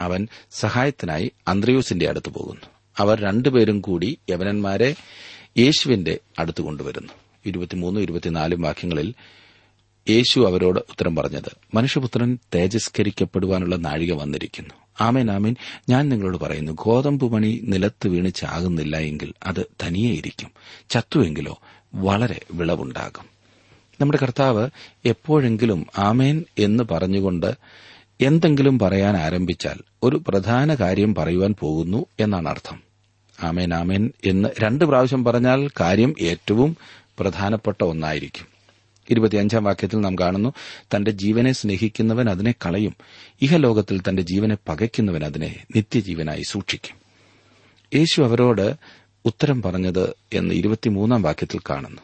അവൻ 0.00 0.28
സഹായത്തിനായി 0.50 1.32
അന്ത്രയോസിന്റെ 1.48 2.08
അടുത്ത് 2.08 2.30
പോകുന്നു. 2.30 2.66
അവർ 2.98 3.20
രണ്ടുപേരും 3.20 3.80
കൂടി 3.80 4.18
യവനന്മാരെ 4.30 4.96
യേശുവിന്റെ 5.58 6.18
അടുത്ത് 6.38 6.62
കൊണ്ടുവരുന്നു. 6.62 7.12
ഇരുപത്തിമൂന്നും 7.46 8.02
ഇരുപത്തിനാലും 8.02 8.62
വാക്യങ്ങളിൽ 8.62 9.14
യേശു 10.10 10.40
അവരോട് 10.40 10.80
ഉത്തരം 10.80 11.16
പറഞ്ഞത് 11.16 11.76
മനുഷ്യപുത്രൻ 11.76 12.38
തേജസ്കരിക്കപ്പെടുവാനുള്ള 12.54 13.76
നാഴിക 13.76 14.12
വന്നിരിക്കുന്നു. 14.12 14.87
ആമേൻ 15.00 15.30
ആമേൻ. 15.30 15.56
ഞാൻ 15.88 16.08
നിങ്ങളോട് 16.08 16.36
പറയുന്നു 16.36 16.72
ഗോതമ്പ് 16.72 17.32
മണി 17.32 17.60
നിലത്ത് 17.64 18.08
വീണ് 18.08 18.32
ചാകുന്നില്ല 18.34 18.96
എങ്കിൽ 18.96 19.32
അത് 19.46 19.66
തനിയെയിരിക്കും 19.86 20.50
ചത്തുവെങ്കിലോ 20.90 21.58
വളരെ 21.94 22.40
വിളവുണ്ടാകും. 22.52 23.24
നമ്മുടെ 24.00 24.18
കർത്താവ് 24.22 24.70
എപ്പോഴെങ്കിലും 25.04 25.86
ആമേൻ 25.98 26.44
എന്ന് 26.58 26.84
പറഞ്ഞുകൊണ്ട് 26.84 27.54
എന്തെങ്കിലും 28.20 28.78
പറയാൻ 28.78 29.16
ആരംഭിച്ചാൽ 29.16 29.76
ഒരു 30.02 30.22
പ്രധാന 30.28 30.74
കാര്യം 30.74 31.14
പറയുവാൻ 31.14 31.54
പോകുന്നു 31.60 32.06
എന്നാണ് 32.20 32.48
അർത്ഥം. 32.48 32.82
ആമേൻ 33.42 33.74
ആമേൻ 33.74 34.12
എന്ന് 34.26 34.48
രണ്ട് 34.60 34.84
പ്രാവശ്യം 34.84 35.24
പറഞ്ഞാൽ 35.24 35.68
കാര്യം 35.80 36.14
ഏറ്റവും 36.20 36.76
പ്രധാനപ്പെട്ട 37.20 37.84
ഒന്നായിരിക്കും. 37.84 38.57
ഇരുപത്തിയഞ്ചാം 39.10 39.64
വാക്യത്തിൽ 39.64 40.00
നാം 40.00 40.14
കാണുന്നു 40.14 40.52
തന്റെ 40.96 41.10
ജീവനെ 41.10 41.52
സ്നേഹിക്കുന്നവൻ 41.52 42.30
അതിനെ 42.30 42.52
കളയും 42.52 42.96
ഇഹലോകത്തിൽ 43.42 44.02
തന്റെ 44.08 44.22
ജീവനെ 44.22 44.56
പകയ്ക്കുന്നവൻ 44.68 45.24
അതിനെ 45.24 45.64
നിത്യജീവനായി 45.76 46.42
സൂക്ഷിക്കും. 46.42 46.96
യേശു 47.94 48.22
അവരോട് 48.22 48.74
ഉത്തരം 49.24 49.62
പറഞ്ഞത് 49.62 50.14
എന്ന് 50.32 50.54
ഇരുപത്തിമൂന്നാം 50.54 51.22
വാക്യത്തിൽ 51.22 51.60
കാണുന്നു. 51.70 52.02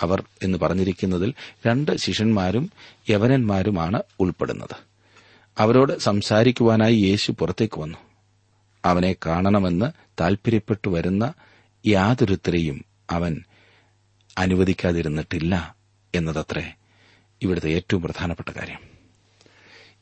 അവർ 0.00 0.22
എന്ന് 0.42 0.58
പറഞ്ഞിരിക്കുന്നതിൽ 0.58 1.34
രണ്ട് 1.66 1.96
ശിഷ്യന്മാരും 1.96 2.70
യവനന്മാരുമാണ് 3.10 4.02
ഉൾപ്പെടുന്നത്. 4.20 4.76
അവരോട് 5.58 5.98
സംസാരിക്കുവാനായി 5.98 6.96
യേശു 6.96 7.32
പുറത്തേക്ക് 7.32 7.80
വന്നു. 7.80 7.98
അവനെ 8.84 9.16
കാണണമെന്ന് 9.26 9.92
താൽപര്യപ്പെട്ടു 10.20 10.88
വരുന്ന 10.88 11.32
യാതൊരുത്തരെയും 11.86 12.84
അവൻ 13.10 13.42
അനുവദിക്കാതിരുന്നിട്ടില്ല. 14.38 15.79
എന്നതത്രേ 16.14 16.74
ഇവിടുത്തെ 17.42 17.70
ഏറ്റവും 17.70 18.02
പ്രധാനപ്പെട്ട 18.02 18.48
കാര്യം. 18.48 18.90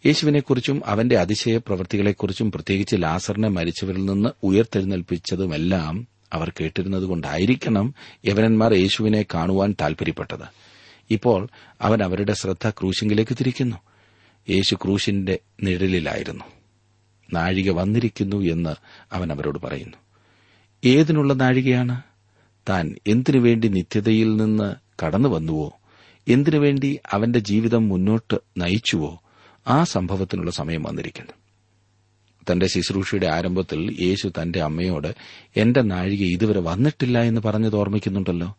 യേശുവിനെക്കുറിച്ചും 0.06 0.82
അവന്റെ 0.86 1.18
അതിശയ 1.18 1.56
പ്രവൃത്തികളെക്കുറിച്ചും 1.56 2.52
പ്രത്യേകിച്ച് 2.52 2.96
ലാസറിനെ 2.98 3.48
മരിച്ചവരിൽ 3.48 4.04
നിന്ന് 4.04 4.28
ഉയർത്തെഴുന്നേൽപ്പിച്ചതുമെല്ലാം 4.42 6.08
അവർ 6.32 6.52
കേട്ടിരുന്നതുകൊണ്ടായിരിക്കണം 6.60 7.94
യവനന്മാർ 8.26 8.72
യേശുവിനെ 8.72 9.26
കാണുവാൻ 9.34 9.74
താൽപര്യപ്പെട്ടത്. 9.80 10.68
ഇപ്പോൾ 11.10 11.48
അവൻ 11.80 12.02
അവരുടെ 12.02 12.32
ശ്രദ്ധ 12.32 12.70
ക്രൂശിങ്കിലേക്ക് 12.70 13.34
തിരിക്കുന്നു. 13.34 13.76
യേശു 14.50 14.74
ക്രൂശിന്റെ 14.74 15.38
നിഴലിലായിരുന്നു. 15.62 16.44
നാഴിക 17.32 17.70
വന്നിരിക്കുന്നു 17.70 18.36
എന്ന് 18.36 18.74
അവൻ 19.12 19.32
അവരോട് 19.32 19.58
പറയുന്നു. 19.58 19.96
ഏതിനുള്ള 20.84 21.34
നാഴികയാണ്? 21.34 22.02
താൻ 22.68 22.96
എന്തിനുവേണ്ടി 23.06 23.68
നിത്യതയിൽ 23.68 24.36
നിന്ന് 24.36 24.74
കടന്നു 25.04 25.28
വന്നുവോ 25.28 25.80
എന്തിനു 26.28 26.58
വേണ്ടി 26.58 26.98
അവന്റെ 27.12 27.38
ജീവിതം 27.38 27.88
മുന്നോട്ട് 27.88 28.36
നയിച്ചുവോ 28.56 29.22
ആ 29.68 29.84
സംഭവത്തിനുള്ള 29.84 30.50
സമയം 30.50 30.82
വന്നിരിക്കുന്നു. 30.82 31.32
തന്റെ 32.52 32.66
ശുശ്രൂഷയുടെ 32.66 33.26
ആരംഭത്തിൽ 33.26 33.96
യേശു 34.00 34.28
തന്റെ 34.28 34.60
അമ്മയോട് 34.60 35.14
എന്റെ 35.56 35.82
നാഴിക 35.82 36.22
ഇതുവരെ 36.22 36.60
വന്നിട്ടില്ല 36.60 37.22
എന്ന് 37.22 37.40
പറഞ്ഞത് 37.40 37.76
ഓർമ്മിക്കുന്നുണ്ടല്ലോ. 37.76 38.56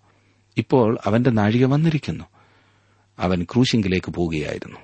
ഇപ്പോൾ 0.58 0.98
അവന്റെ 1.06 1.30
നാഴിക 1.30 1.66
വന്നിരിക്കുന്നു. 1.66 2.24
അവൻ 3.20 3.44
ക്രൂശിങ്കിലേക്ക് 3.44 4.12
പോവുകയായിരുന്നു. 4.12 4.80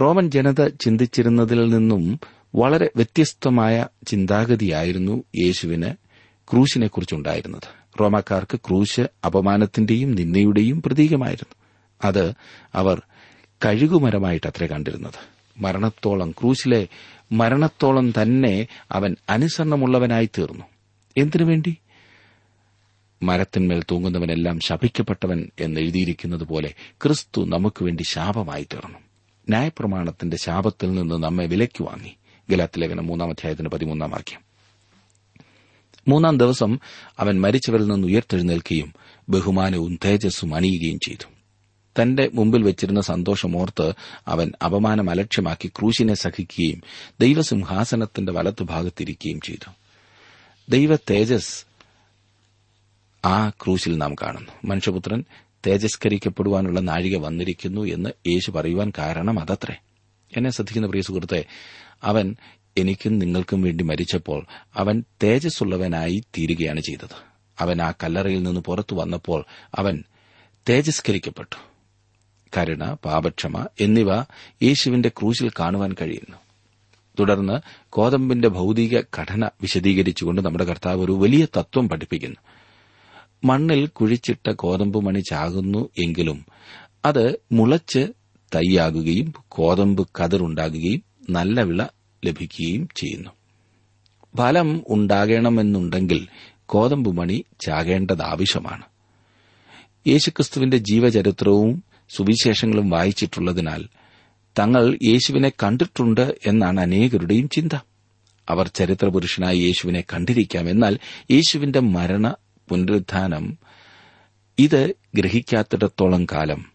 റോമൻ 0.00 0.30
ജനത 0.30 0.68
ചിന്തിച്ചിരുന്നതിൽ 0.68 1.74
നിന്നും 1.74 2.20
വളരെ 2.54 2.90
വ്യത്യസ്തമായ 2.96 3.86
ചിന്താഗതിയായിരുന്നു 4.06 5.24
യേശുവിന് 5.44 5.94
ക്രൂശിനെക്കുറിച്ചുണ്ടായിരുന്നത്. 6.50 7.81
റോമാക്കാർക്ക് 8.00 8.60
ക്രൂശ് 8.60 9.00
അപമാനത്തിന്റെയും 9.00 10.12
നിന്ദയുടെയും 10.12 10.82
പ്രതീകമായിരുന്നു. 10.82 11.54
അത് 12.04 12.32
അവർ 12.74 13.02
കഴുകുമരമായിട്ട് 13.64 14.46
അത്ര 14.46 14.66
കണ്ടിരുന്നത്. 14.66 15.32
മരണത്തോളം 15.58 16.30
ക്രൂശിലെ 16.30 16.88
മരണത്തോളം 17.32 18.10
തന്നെ 18.10 18.66
അവൻ 18.90 19.16
അനുസരണമുള്ളവനായി 19.28 20.30
തീർന്നു. 20.38 20.64
എന്തിനു 21.16 21.44
വേണ്ടി? 21.44 21.76
മരത്തിന്മേൽ 23.22 23.82
തൂങ്ങുന്നവനെല്ലാം 23.90 24.60
ശപിക്കപ്പെട്ടവൻ 24.60 25.50
എന്നെഴുതിയിരിക്കുന്നത് 25.60 26.44
പോലെ 26.44 26.74
ക്രിസ്തു 27.02 27.44
നമുക്കുവേണ്ടി 27.44 28.02
ശാപമായി 28.02 28.64
തീർന്നു. 28.64 28.98
ന്യായപ്രമാണത്തിന്റെ 29.48 30.36
ശാപത്തിൽ 30.36 30.92
നിന്ന് 30.92 31.14
നമ്മെ 31.14 31.46
വിലയ്ക്ക് 31.46 31.84
വാങ്ങി. 31.84 32.16
ഗലാത്തിലേഖനം 32.50 33.06
മൂന്നാം 33.06 33.30
അധ്യായത്തിന് 33.30 33.68
പതിമൂന്നാം 33.68 34.10
വാക്യം. 34.10 34.41
മൂന്നാം 36.08 36.38
ദിവസം 36.38 36.80
അവൻ 37.18 37.40
മരിച്ചവരിൽ 37.40 37.86
നിന്ന് 37.86 38.08
ഉയർത്തെഴുന്നേൽക്കുകയും 38.08 38.92
ബഹുമാനവും 39.28 39.98
തേജസ്സും 40.04 40.54
അണിയുകയും 40.54 40.98
ചെയ്തു. 40.98 41.32
തന്റെ 42.02 42.30
മുമ്പിൽ 42.34 42.62
വെച്ചിരുന്ന 42.62 43.00
സന്തോഷം 43.00 43.56
ഓർത്ത് 43.56 43.92
അവൻ 44.28 44.52
അപമാനം 44.64 45.10
അലക്ഷ്യമാക്കി 45.10 45.68
ക്രൂശിനെ 45.68 46.14
സഹിക്കുകയും 46.14 46.82
ദൈവസിംഹാസനത്തിന്റെ 47.20 48.32
വലത്തുഭാഗത്തിരിക്കുകയും 48.32 49.40
ചെയ്തു. 49.40 49.70
ദൈവ 50.68 50.96
തേജസ് 50.96 51.64
ആ 53.24 53.48
ക്രൂശിൽ 53.48 53.98
നാം 53.98 54.14
കാണുന്നു. 54.14 54.52
മനുഷ്യപുത്രൻ 54.64 55.24
തേജസ്കരിക്കപ്പെടുവാനുള്ള 55.66 56.80
നാഴിക 56.80 57.16
വന്നിരിക്കുന്നു 57.16 57.84
എന്ന് 57.84 58.10
യേശു 58.28 58.50
പറയുവാൻ 58.50 58.92
കാരണം 58.98 59.40
അതത്രേ. 59.40 59.76
എന്നെ 60.36 60.50
ശ്രദ്ധിക്കുന്ന 60.50 60.86
പ്രിയ 60.86 61.02
സുഹൃത്തെ 61.02 61.44
അവൻ 62.02 62.36
എനിക്കും 62.78 63.18
നിങ്ങൾക്കും 63.18 63.62
വേണ്ടി 63.62 63.84
മരിച്ചപ്പോൾ 63.84 64.46
അവൻ 64.76 65.04
തേജസ്സുള്ളവനായി 65.22 66.24
തീരുകയാണ് 66.38 66.80
ചെയ്തത്. 66.80 67.32
അവൻ 67.58 67.82
ആ 67.82 67.90
കല്ലറയിൽ 67.90 68.42
നിന്ന് 68.42 68.60
പുറത്തു 68.60 68.94
വന്നപ്പോൾ 68.94 69.44
അവൻ 69.74 70.02
തേജസ്കരിക്കപ്പെട്ടു. 70.68 71.56
കരുണ 72.58 72.94
പാപക്ഷമ 73.04 73.66
എന്നിവ 73.80 74.14
യേശുവിന്റെ 74.62 75.08
ക്രൂശിൽ 75.08 75.50
കാണുവാൻ 75.60 75.94
കഴിയുന്നു. 76.00 76.36
തുടർന്ന് 77.20 77.60
കോതമ്പിന്റെ 77.90 78.48
ഭൗതിക 78.48 79.00
ഘടന 79.18 79.44
വിശദീകരിച്ചുകൊണ്ട് 79.44 80.42
നമ്മുടെ 80.42 80.64
കർത്താവ് 80.64 81.04
ഒരു 81.04 81.12
വലിയ 81.12 81.44
തത്വം 81.44 81.88
പഠിപ്പിക്കുന്നു. 81.88 82.36
മണ്ണിൽ 83.44 83.86
കുഴിച്ചിട്ട 83.86 84.50
കോതമ്പ് 84.50 85.04
മണി 85.04 85.20
ചാകുന്നു 85.20 85.88
എങ്കിലും 85.98 86.46
അത് 87.04 87.38
മുളച്ച് 87.52 88.12
തൈയാകുകയും 88.54 89.34
കോതമ്പ് 89.48 90.08
കതിറുണ്ടാകുകയും 90.20 91.02
നല്ല 91.30 91.62
വിള 91.62 91.84
ലഭിക്കുകയും 92.24 92.88
ചെയ്യുന്നു. 92.96 93.30
ഫലം 94.36 94.84
ഉണ്ടാകണമെന്നുണ്ടെങ്കിൽ 94.88 96.28
കോതമ്പുമണി 96.66 97.44
ചാകേണ്ടത് 97.66 98.22
ആവശ്യമാണ് 98.22 98.82
യേശുക്രിസ്തുവിന്റെ 100.06 100.76
ജീവചരിത്രവും 100.76 101.84
സുവിശേഷങ്ങളും 102.16 102.90
വായിച്ചിട്ടുള്ളതിനാൽ 102.90 103.84
തങ്ങൾ 104.58 104.98
യേശുവിനെ 105.02 105.48
കണ്ടിട്ടുണ്ട് 105.48 106.38
എന്നാണ് 106.46 106.80
അനേകരുടെയും 106.80 107.48
ചിന്ത. 107.48 107.78
അവർ 108.48 108.68
ചരിത്രപുരുഷനായ 108.68 109.54
യേശുവിനെ 109.54 110.00
കണ്ടിരിക്കാം 110.00 110.70
എന്നാൽ 110.70 110.98
യേശുവിന്റെ 111.30 111.80
മരണ 111.80 112.34
പുനരുത്ഥാനം 112.68 113.58
ഇത് 114.58 114.94
ഗ്രഹിക്കാത്തിടത്തോളം 115.14 116.24
കാലം 116.24 116.72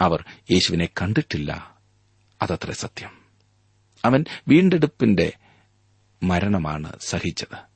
അവർ 0.00 0.24
യേശുവിനെ 0.52 0.88
കണ്ടിട്ടില്ല. 1.02 1.76
അതത്ര 2.42 2.70
സത്യം. 2.70 3.21
അവൻ 4.04 4.24
വീണ്ടെടുപ്പിന്റെ 4.48 5.32
മരണമാണ് 6.22 6.92
സഹിച്ചത്. 7.00 7.72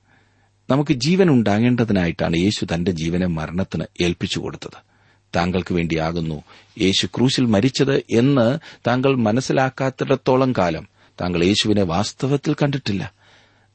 നമുക്ക് 0.71 0.93
ജീവൻ 0.93 1.31
ഉണ്ടാകേണ്ടതിനായിട്ടാണ് 1.31 2.37
യേശു 2.37 2.67
തന്റെ 2.75 2.91
ജീവനെ 2.91 3.27
മരണത്തിന് 3.27 3.85
ഏൽപ്പിച്ചു 4.03 4.39
കൊടുത്തത്. 4.39 4.97
താങ്കൾക്ക് 5.37 5.75
വേണ്ടിയാകുന്നു 5.75 6.43
യേശു 6.81 7.07
ക്രൂശിൽ 7.07 7.45
മരിച്ചത് 7.45 7.97
എന്ന് 7.97 8.59
താങ്കൾ 8.87 9.17
മനസ്സിലാക്കാത്തിടത്തോളം 9.17 10.53
കാലം 10.59 10.89
താങ്കൾ 11.21 11.45
യേശുവിനെ 11.45 11.83
വാസ്തവത്തിൽ 11.83 12.55
കണ്ടിട്ടില്ല. 12.55 13.13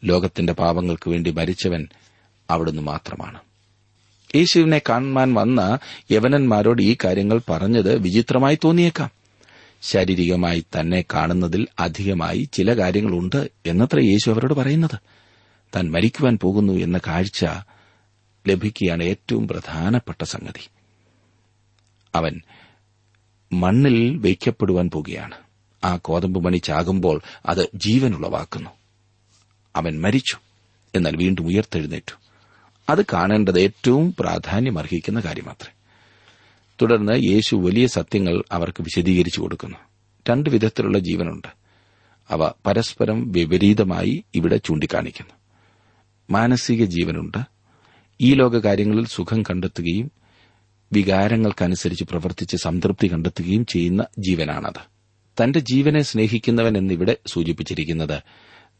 ലോകത്തിന്റെ 0.03 0.53
പാപങ്ങൾക്ക് 0.53 1.09
വേണ്ടി 1.09 1.31
മരിച്ചവൻ 1.31 1.87
അവിടുന്ന് 2.49 2.81
മാത്രമാണ്. 2.81 3.39
യേശുവിനെ 4.35 4.81
കാണുവാൻ 4.89 5.33
വന്ന 5.33 5.79
യവനന്മാരോട് 6.11 6.81
ഈ 6.81 6.97
കാര്യങ്ങൾ 7.05 7.41
പറഞ്ഞത് 7.49 7.97
വിചിത്രമായി 7.97 8.57
തോന്നിയേക്കാം. 8.63 9.20
ശാരീരികമായി 9.81 10.65
തന്നെ 10.79 11.05
കാണുന്നതിൽ 11.13 11.67
അധികമായി 11.79 12.49
ചില 12.53 12.77
കാര്യങ്ങളുണ്ട് 12.77 13.51
എന്നത്ര 13.65 13.99
യേശു 13.99 14.31
അവരോട് 14.31 14.53
പറയുന്നത്. 14.53 14.99
താൻ 15.75 15.91
മരിക്കുവാൻ 15.91 16.37
പോകുന്നു 16.41 16.73
എന്ന 16.73 16.99
കാഴ്ച 17.07 17.45
ലഭിക്കുകയാണ് 18.47 19.03
ഏറ്റവും 19.03 19.47
പ്രധാനപ്പെട്ട 19.47 20.23
സംഗതി. 20.23 20.69
അവൻ 22.15 22.41
മണ്ണിൽ 23.53 24.17
വയ്ക്കപ്പെടുവാൻ 24.17 24.89
പോകുകയാണ്. 24.89 25.35
ആ 25.83 25.95
കോതമ്പ് 25.95 26.45
മണി 26.45 26.57
ചാകുമ്പോൾ 26.57 27.21
അത് 27.45 27.69
ജീവനുളവാക്കുന്നു. 27.75 28.69
അവൻ 29.75 30.01
മരിച്ചു 30.01 30.37
എന്നാൽ 30.95 31.15
വീണ്ടും 31.15 31.47
ഉയർത്തെഴുന്നേറ്റു. 31.47 32.19
അത് 32.89 33.05
കാണേണ്ടത് 33.13 33.59
ഏറ്റവും 33.59 34.15
പ്രാധാന്യമർഹിക്കുന്ന 34.19 35.19
കാര്യമാത്രേ. 35.19 35.80
തുടർന്ന് 36.81 37.23
യേശു 37.23 37.55
വലിയ 37.55 37.87
സത്യങ്ങൾ 37.87 38.43
അവർക്ക് 38.51 38.83
വിശദീകരിച്ചു 38.83 39.41
കൊടുക്കുന്നു. 39.41 39.77
രണ്ട് 40.29 40.49
വിധത്തിലുള്ള 40.49 40.99
ജീവനുണ്ട്. 40.99 41.47
അവ 42.29 42.51
പരസ്പരം 42.65 43.31
വിപരീതമായി 43.31 44.23
ഇവിടെ 44.35 44.57
ചൂണ്ടിക്കാണിക്കുന്നു. 44.57 45.33
മാനസിക 46.29 46.85
ജീവനുണ്ട്. 46.85 47.37
ഈ 48.21 48.33
ലോക 48.33 48.57
കാര്യങ്ങളിൽ 48.57 49.05
സുഖം 49.05 49.41
കണ്ടെത്തുകയും 49.41 50.11
വികാരങ്ങൾക്കനുസരിച്ച് 50.93 52.03
പ്രവർത്തിച്ച് 52.03 52.57
സംതൃപ്തി 52.57 53.13
കണ്ടെത്തുകയും 53.13 53.65
ചെയ്യുന്ന 53.65 54.05
ജീവനാണത്. 54.19 54.91
തന്റെ 55.43 55.59
ജീവനെ 55.59 56.01
സ്നേഹിക്കുന്നവൻ 56.01 56.77
എന്നിവിടെ 56.77 57.17
സൂചിപ്പിച്ചിരിക്കുന്നത് 57.27 58.21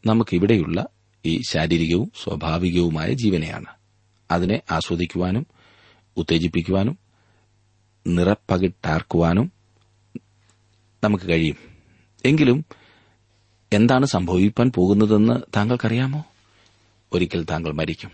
നമുക്കിവിടെയുള്ള 0.06 0.86
ഈ 1.26 1.40
ശാരീരികവും 1.48 2.12
സ്വാഭാവികവുമായ 2.24 3.12
ജീവനെയാണ്. 3.12 3.66
അതിനെ 4.30 4.60
ആസ്വദിക്കുവാനും 4.70 5.46
ഉത്തേജിപ്പിക്കുവാനും 6.16 7.01
നിറപ്പകിട്ടാർക്കുവാനും 8.06 9.52
നമുക്ക് 11.04 11.24
കഴിയും. 11.28 11.56
എങ്കിലും 12.24 12.64
എന്താണ് 13.72 14.06
സംഭവിക്കാൻ 14.06 14.72
പോകുന്നതെന്ന് 14.74 15.40
താങ്കൾക്കറിയാമോ? 15.56 16.24
ഒരിക്കൽ 17.12 17.44
താങ്കൾ 17.44 17.72
മരിക്കും. 17.72 18.10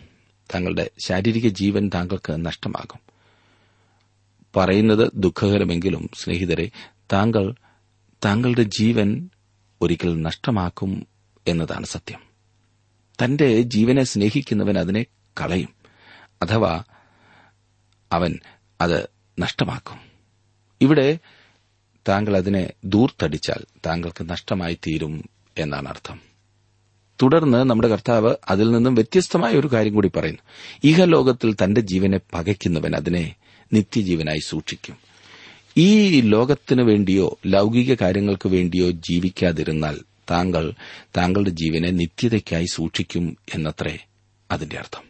താങ്കളുടെ 0.54 0.90
ശാരീരിക 1.06 1.48
ജീവൻ 1.48 1.90
താങ്കൾക്ക് 1.94 2.46
നഷ്ടമാകും. 2.46 3.00
പറയുന്നത് 4.56 5.10
ദുഃഖകരമെങ്കിലും 5.14 6.10
സ്നേഹിതരെ 6.14 6.70
താങ്കൾ 7.12 7.54
താങ്കളുടെ 8.24 8.62
ജീവൻ 8.62 9.30
ഒരിക്കൽ 9.80 10.22
നഷ്ടമാക്കും 10.22 11.06
എന്നതാണ് 11.46 11.86
സത്യം. 11.86 12.20
തന്റെ 13.24 13.62
ജീവനെ 13.62 14.04
സ്നേഹിക്കുന്നവൻ 14.04 14.78
അതിനെ 14.78 15.06
കളയും. 15.40 15.68
അഥവാ 16.42 16.84
അവൻ 18.12 18.38
അത് 18.80 19.17
നഷ്ടമാക്കും. 19.38 20.00
ഇവിടെ 20.80 21.18
താങ്കൾ 22.08 22.36
അതിനെ 22.36 22.70
ദൂർത്തടിച്ചാൽ 22.84 23.64
താങ്കൾക്ക് 23.86 24.30
നഷ്ടമായി 24.30 24.74
തീരും 24.74 25.24
എന്നാണ് 25.58 25.88
അർത്ഥം. 25.88 26.20
തുടർന്ന് 27.22 27.58
നമ്മുടെ 27.58 27.88
കർത്താവ് 27.88 28.34
അതിൽ 28.48 28.70
നിന്നും 28.70 28.94
വ്യത്യസ്തമായ 28.94 29.52
ഒരു 29.52 29.66
കാര്യം 29.66 29.94
കൂടി 29.94 30.10
പറയുന്നു. 30.16 30.42
ഇഹലോകത്തിൽ 30.84 31.54
തന്റെ 31.54 31.80
ജീവനെ 31.80 32.20
പകയ്ക്കുന്നവൻ 32.34 32.96
അതിനെ 32.96 33.34
നിത്യജീവനായി 33.72 34.38
സൂക്ഷിക്കും. 34.38 34.96
ഈ 35.76 36.20
ലോകത്തിനു 36.20 36.82
വേണ്ടിയോ 36.82 37.38
ലൌകിക 37.46 37.94
കാര്യങ്ങൾക്ക് 37.94 38.48
വേണ്ടിയോ 38.48 38.90
ജീവിക്കാതിരുന്നാൽ 38.90 39.98
താങ്കൾ 40.30 40.72
താങ്കളുടെ 41.16 41.50
ജീവനെ 41.50 41.90
നിത്യതയ്ക്കായി 41.90 42.66
സൂക്ഷിക്കും 42.66 43.36
എന്നത്രേ 43.54 43.98
അതിന്റെ 44.50 44.78
അർത്ഥം. 44.78 45.02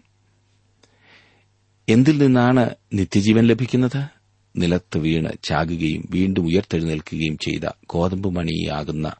എന്തിൽ 1.88 2.19
നിന്നാണ് 2.19 2.71
നിത്യജീവൻ 2.95 3.45
ലഭിക്കുന്നത്? 3.45 4.18
നിലത്ത് 4.57 4.99
വീണ് 4.99 5.29
ചാകുകയും 5.43 6.09
വീണ്ടും 6.11 6.47
ഉയർത്തെഴുന്നേൽക്കുകയും 6.47 7.39
ചെയ്ത 7.39 7.71
ഗോതമ്പ് 7.91 8.29
മണിയാകുന്ന 8.37 9.13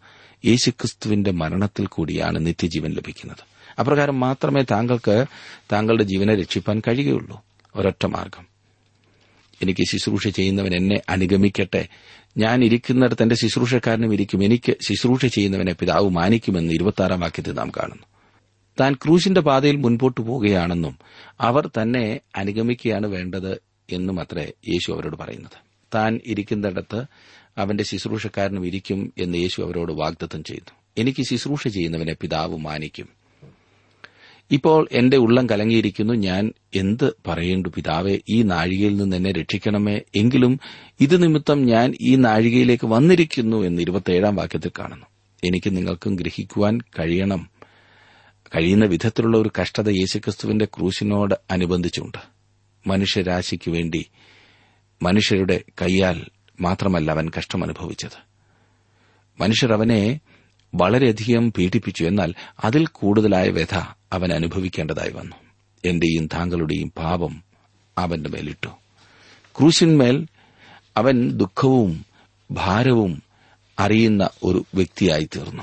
യേശുക്രിസ്തുവിന്റെ 0.45 1.31
മരണത്തിൽ 1.31 1.87
കൂടിയാണ് 1.87 2.47
നിത്യജീവൻ 2.47 2.93
ലഭിക്കുന്നത്. 2.93 3.59
അപ്രകാരം 3.81 4.21
മാത്രമേ 4.21 4.63
താങ്കൾക്ക് 4.63 5.25
താങ്കളുടെ 5.73 6.03
ജീവനെ 6.03 6.35
രക്ഷിപ്പാൻ 6.35 6.81
കഴിയുകയുള്ളൂ. 6.81 7.45
ഒരൊറ്റ 7.75 8.07
മാർഗം. 8.07 8.47
എനിക്ക് 9.63 9.85
ശുശ്രൂഷ 9.91 10.29
ചെയ്യുന്നവൻ 10.29 10.75
എന്നെ 10.75 11.01
അനുഗമിക്കട്ടെ. 11.09 11.89
ഞാൻ 12.37 12.65
ഇരിക്കുന്നിടത്ത് 12.65 13.23
എന്റെ 13.23 13.35
ശുശ്രൂഷക്കാരനും 13.35 14.15
ഇരിക്കും. 14.15 14.45
എനിക്ക് 14.45 14.77
ശുശ്രൂഷ 14.89 15.27
ചെയ്യുന്നവനെ 15.27 15.73
പിതാവ് 15.73 16.11
മാനിക്കുമെന്ന് 16.11 16.73
ഇരുപത്തിയാറാം 16.73 17.21
വാക്യത്തിൽ 17.21 17.53
നാം 17.53 17.71
കാണുന്നു. 17.71 18.03
താൻ 18.81 18.95
ക്രൂശിന്റെ 18.95 19.41
പാതയിൽ 19.41 19.77
മുൻപോട്ട് 19.77 20.21
പോവുകയാണെന്നും 20.21 20.99
അവർ 21.41 21.71
തന്നെ 21.83 22.21
അനുഗമിക്കുകയാണ് 22.37 23.07
വേണ്ടത് 23.07 23.68
എന്നും 23.91 24.21
അത്രേ 24.21 24.53
യേശു 24.69 24.93
അവരോട് 24.93 25.17
പറയുന്നത്. 25.17 25.69
താൻ 25.95 26.21
ഇരിക്കുന്നിടത്ത് 26.27 27.05
അവന്റെ 27.59 27.85
ശുശ്രൂഷക്കാരനും 27.85 28.67
ഇരിക്കും 28.67 29.13
എന്ന് 29.19 29.39
യേശു 29.39 29.63
അവരോട് 29.63 29.93
വാഗ്ദത്തം 29.93 30.45
ചെയ്തു 30.45 30.71
എനിക്ക് 30.99 31.23
ശുശ്രൂഷ 31.23 31.69
ചെയ്യുന്നവനെ 31.69 32.17
പിതാവ് 32.21 32.57
മാനിക്കും. 32.57 33.09
ഇപ്പോൾ 34.51 34.89
എന്റെ 34.93 35.17
ഉള്ളം 35.17 35.49
കലങ്ങിയിരിക്കുന്നു. 35.49 36.15
ഞാൻ 36.15 36.53
എന്ത് 36.75 37.15
പറയേണ്ടു 37.27 37.69
പിതാവെ? 37.69 38.19
ഈ 38.29 38.43
നാഴികയിൽ 38.43 38.97
നിന്ന് 38.97 39.17
എന്നെ 39.17 39.33
രക്ഷിക്കണമേ. 39.33 40.01
എങ്കിലും 40.15 40.61
ഇത് 41.01 41.23
നിമിത്തം 41.23 41.67
ഞാൻ 41.67 41.95
ഈ 42.01 42.17
നാഴികയിലേക്ക് 42.17 42.87
വന്നിരിക്കുന്നു 42.87 43.57
എന്ന് 43.57 43.83
ഇരുപത്തിയേഴാം 43.83 44.37
വാക്യത്തിൽ 44.37 44.71
കാണുന്നു. 44.79 45.07
എനിക്ക് 45.45 45.77
നിങ്ങൾക്കും 45.77 46.17
ഗ്രഹിക്കുവാൻ 46.17 46.79
കഴിയണം. 46.99 47.51
കഴിയുന്ന 48.57 48.85
വിധത്തിലുള്ള 48.85 49.39
ഒരു 49.39 49.51
കഷ്ടത 49.61 49.89
യേശുക്രിസ്തുവിന്റെ 49.91 50.65
ക്രൂശിനോട് 50.65 51.35
അനുബന്ധിച്ചുണ്ട്. 51.51 52.38
മനുഷ്യരാശിക്ക് 52.87 53.71
വേണ്ടി 53.71 54.07
മനുഷ്യരുടെ 55.03 55.65
കൈയാൽ 55.83 56.25
മാത്രമല്ല 56.61 57.11
അവൻ 57.11 57.31
കഷ്ടമനുഭവിച്ചത് 57.39 58.29
മനുഷ്യർ 59.41 59.73
അവനെ 59.73 60.21
വളരെയധികം 60.75 61.53
പീഡിപ്പിച്ചു. 61.53 62.05
എന്നാൽ 62.05 62.35
അതിൽ 62.65 62.87
കൂടുതലായ 62.87 63.49
വ്യഥ 63.49 63.75
അവൻ 64.13 64.33
അനുഭവിക്കേണ്ടതായി 64.33 65.11
വന്നു. 65.11 65.37
എന്റെയും 65.85 66.27
താങ്കളുടെയും 66.27 66.93
പാപം 66.99 67.45
അവന്റെ 67.99 68.31
മേലിട്ടു. 68.31 68.69
ക്രൂശിന്മേൽ 69.59 70.27
അവൻ 70.97 71.31
ദുഃഖവും 71.31 72.05
ഭാരവും 72.51 73.23
അറിയുന്ന 73.79 74.31
ഒരു 74.43 74.65
വ്യക്തിയായി 74.75 75.29
തീർന്നു. 75.37 75.63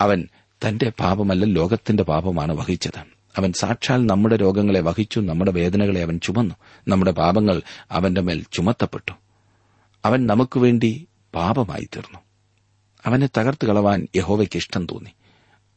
അവൻ 0.00 0.28
തന്റെ 0.68 0.92
പാപമല്ല 1.00 1.44
ലോകത്തിന്റെ 1.44 2.02
പാപമാണ് 2.02 2.52
വഹിച്ചത്. 2.52 3.15
അവൻ 3.38 3.52
സാക്ഷാൽ 3.52 4.06
നമ്മുടെ 4.06 4.36
രോഗങ്ങളെ 4.36 4.80
വഹിച്ചു 4.80 5.20
നമ്മുടെ 5.20 5.50
വേദനകളെ 5.50 6.02
അവൻ 6.02 6.20
ചുമന്നു. 6.22 6.54
നമ്മുടെ 6.88 7.10
പാപങ്ങൾ 7.10 7.62
അവന്റെ 7.90 8.20
മേൽ 8.20 8.44
ചുമത്തപ്പെട്ടു. 8.52 9.12
അവൻ 10.04 10.26
നമുക്കുവേണ്ടി 10.26 11.06
പാപമായി 11.34 11.88
തീർന്നു. 11.96 12.18
അവനെ 13.06 13.28
തകർത്ത് 13.38 13.66
കളവാൻ 13.66 14.06
യഹോവയ്ക്ക് 14.16 14.56
ഇഷ്ടം 14.56 14.86
തോന്നി. 14.86 15.10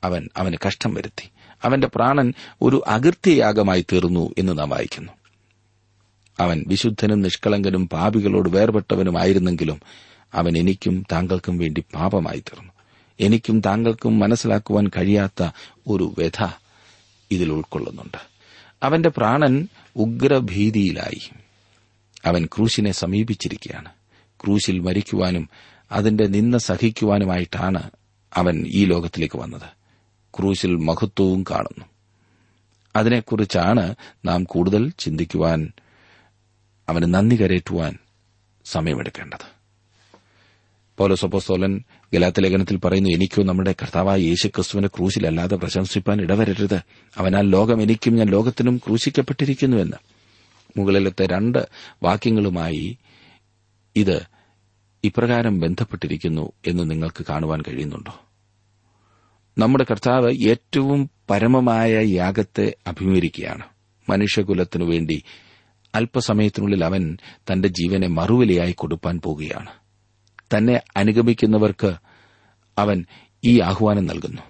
അവൻ 0.04 0.30
അവന് 0.38 0.56
കഷ്ടം 0.68 0.94
വരുത്തി. 0.94 1.30
അവന്റെ 1.64 1.88
പ്രാണൻ 1.96 2.34
ഒരു 2.62 2.84
അകൃത്യയാഗമായി 2.88 3.86
തീർന്നു 3.94 4.34
എന്ന് 4.38 4.60
നാം 4.60 4.70
വായിക്കുന്നു. 4.70 5.12
അവൻ 6.40 6.66
വിശുദ്ധനും 6.68 7.22
നിഷ്കളങ്കനും 7.22 7.90
പാപികളോട് 7.90 8.50
വേർപെട്ടവനുമായിരുന്നെങ്കിലും 8.50 9.80
അവൻ 10.34 10.58
എനിക്കും 10.58 11.06
താങ്കൾക്കും 11.12 11.58
വേണ്ടി 11.58 11.84
പാപമായി 11.96 12.40
തീർന്നു. 12.40 12.74
എനിക്കും 13.20 13.62
താങ്കൾക്കും 13.62 14.20
മനസ്സിലാക്കുവാൻ 14.20 14.88
കഴിയാത്ത 14.88 15.52
ഒരു 15.88 16.16
വ്യഥ 16.18 16.48
ഇതിൽ 17.32 17.52
ഉൾക്കൊള്ളുന്നുണ്ട്. 17.52 18.18
അവന്റെ 18.84 19.10
പ്രാണൻ 19.10 19.68
ഉഗ്രഭീതിയിലായി. 19.96 21.30
അവൻ 22.26 22.46
ക്രൂശിനെ 22.46 22.92
സമീപിച്ചിരിക്കുകയാണ്. 22.92 23.90
ക്രൂശിൽ 24.46 24.80
മരിക്കുവാനും 24.80 25.50
അതിന്റെ 25.92 26.28
നിന്ന 26.28 26.58
സഹിക്കുവാനുമായിട്ടാണ് 26.58 27.92
അവൻ 28.34 28.66
ഈ 28.68 28.86
ലോകത്തിലേക്ക് 28.86 29.40
വന്നത്. 29.40 29.80
ക്രൂശിൽ 30.38 30.76
മഹത്വവും 30.76 31.44
കാണുന്നു. 31.52 31.86
അതിനെക്കുറിച്ചാണ് 32.96 33.96
നാം 34.26 34.44
കൂടുതൽ 34.44 34.92
ചിന്തിക്കുവാൻ 35.00 35.72
അവന് 36.90 37.14
നന്ദി 37.14 37.42
കരേറ്റുവാൻ 37.42 37.98
സമയമെടുക്കേണ്ടത്. 38.66 39.59
പൗലോസപ്പോസ്തോലൻ 41.00 41.84
ഗലാത്ത 42.14 42.40
ലേഖനത്തിൽ 42.40 42.78
പറയുന്നു 42.78 43.10
എനിക്കോ 43.10 43.44
നമ്മുടെ 43.44 43.76
കർത്താവായ 43.82 44.20
യേശു 44.20 44.48
ക്രിസ്തുവിനെ 44.48 44.88
ക്രൂശിലല്ലാതെ 44.88 45.56
പ്രശംസിപ്പാൻ 45.56 46.22
ഇടവരരുത്. 46.22 46.82
അവനാൽ 47.18 47.50
ലോകം 47.50 47.82
എനിക്കും 47.82 48.16
ഞാൻ 48.16 48.28
ലോകത്തിനും 48.28 48.78
ക്രൂശിക്കപ്പെട്ടിരിക്കുന്നുവെന്ന്. 48.78 49.98
മുകളിലത്തെ 50.78 51.26
രണ്ട് 51.26 51.68
വാക്യങ്ങളുമായി 52.04 52.98
ഇത് 53.96 54.22
ഇപ്രകാരം 55.04 55.60
ബന്ധപ്പെട്ടിരിക്കുന്നു 55.60 56.52
എന്ന് 56.68 56.92
നിങ്ങൾക്ക് 56.92 57.26
കാണുവാൻ 57.30 57.62
കഴിയുന്നുണ്ടോ? 57.62 58.20
നമ്മുടെ 59.58 59.86
കർത്താവ് 59.92 60.34
ഏറ്റവും 60.48 61.10
പരമമായ 61.30 62.04
യാഗത്തെ 62.04 62.76
അഭിമുഖീകരിക്കുകയാണ്. 62.88 63.64
മനുഷ്യകുലത്തിനു 64.10 64.86
വേണ്ടി 64.86 65.24
അല്പസമയത്തിനുള്ളിൽ 65.96 66.86
അവൻ 66.86 67.18
തന്റെ 67.52 67.68
ജീവനെ 67.68 68.08
മറുവിലയായി 68.08 68.72
കൊടുപ്പാൻ 68.72 69.20
പോകുകയാണ്. 69.20 69.70
തന്നെ 70.56 70.82
അനുഗമിക്കുന്നവർക്ക് 70.98 71.94
അവൻ 72.78 73.06
ഈ 73.44 73.60
ആഹ്വാനം 73.60 74.06
നൽകുന്നു. 74.06 74.42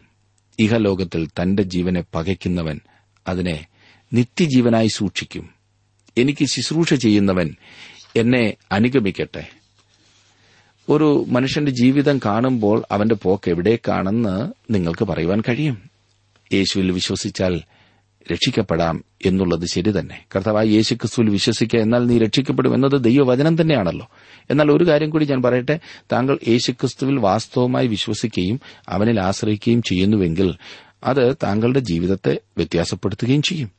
ഇഹലോകത്തിൽ 0.60 1.28
തന്റെ 1.28 1.64
ജീവനെ 1.64 2.04
പകയ്ക്കുന്നവൻ 2.16 2.80
അതിനെ 3.28 3.66
നിത്യജീവനായി 4.14 4.88
സൂക്ഷിക്കും. 4.88 5.50
എനിക്ക് 6.18 6.46
ശുശ്രൂഷ 6.46 6.94
ചെയ്യുന്നവൻ 6.94 7.56
എന്നെ 8.16 8.54
അനുഗമിക്കട്ടെ. 8.72 9.48
ഒരു 10.90 11.26
മനുഷ്യന്റെ 11.28 11.72
ജീവിതം 11.72 12.20
കാണുമ്പോൾ 12.26 12.84
അവന്റെ 12.92 13.16
പോക്ക് 13.16 13.50
എവിടേക്കാണെന്ന് 13.50 14.54
നിങ്ങൾക്ക് 14.74 15.06
പറയുവാൻ 15.06 15.42
കഴിയും. 15.42 15.90
യേശുവിൽ 16.54 16.92
വിശ്വസിച്ചാൽ 16.92 17.62
രക്ഷിക്കപ്പെടാം 18.32 19.04
എന്നുള്ളത് 19.26 19.66
ശരി 19.66 20.00
തന്നെ. 20.00 20.26
കർത്താവായ 20.36 20.66
യേശു 20.66 20.94
ക്രിസ്തുവിൽ 20.94 21.30
വിശ്വസിക്കുക 21.30 21.80
എന്നാൽ 21.80 22.08
നീ 22.08 22.18
രക്ഷിക്കപ്പെടും 22.18 22.74
എന്നത് 22.74 23.04
ദൈവവചനം 23.04 23.62
തന്നെയാണല്ലോ. 23.62 24.10
എന്നാൽ 24.52 24.72
ഒരു 24.72 24.88
കാര്യം 24.88 25.10
കൂടി 25.10 25.26
ഞാൻ 25.26 25.42
പറയട്ടെ. 25.42 25.80
താങ്കൾ 26.12 26.40
യേശുക്രിസ്തുവിൽ 26.48 27.20
വാസ്തവമായി 27.20 27.88
വിശ്വസിക്കുകയും 27.88 28.60
അവനിൽ 28.90 29.20
ആശ്രയിക്കുകയും 29.20 29.82
ചെയ്യുന്നുവെങ്കിൽ 29.82 30.56
അത് 31.04 31.36
താങ്കളുടെ 31.44 31.80
ജീവിതത്തെ 31.80 32.40
വ്യത്യാസപ്പെടുത്തുകയും 32.58 33.42
ചെയ്യും. 33.42 33.72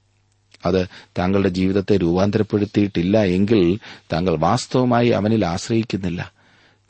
അത് 0.67 0.87
താങ്കളുടെ 1.19 1.49
ജീവിതത്തെ 1.49 1.97
രൂപാന്തരപ്പെടുത്തിയിട്ടില്ല 1.97 3.23
എങ്കിൽ 3.23 3.79
താങ്കൾ 4.13 4.37
വാസ്തവമായി 4.37 5.09
അവനിൽ 5.09 5.47
ആശ്രയിക്കുന്നില്ല. 5.47 6.33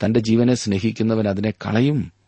തന്റെ 0.05 0.19
ജീവനെ 0.19 0.53
സ്നേഹിക്കുന്നവൻ 0.53 1.27
അതിനെ 1.27 1.51
കളയും. 1.51 2.20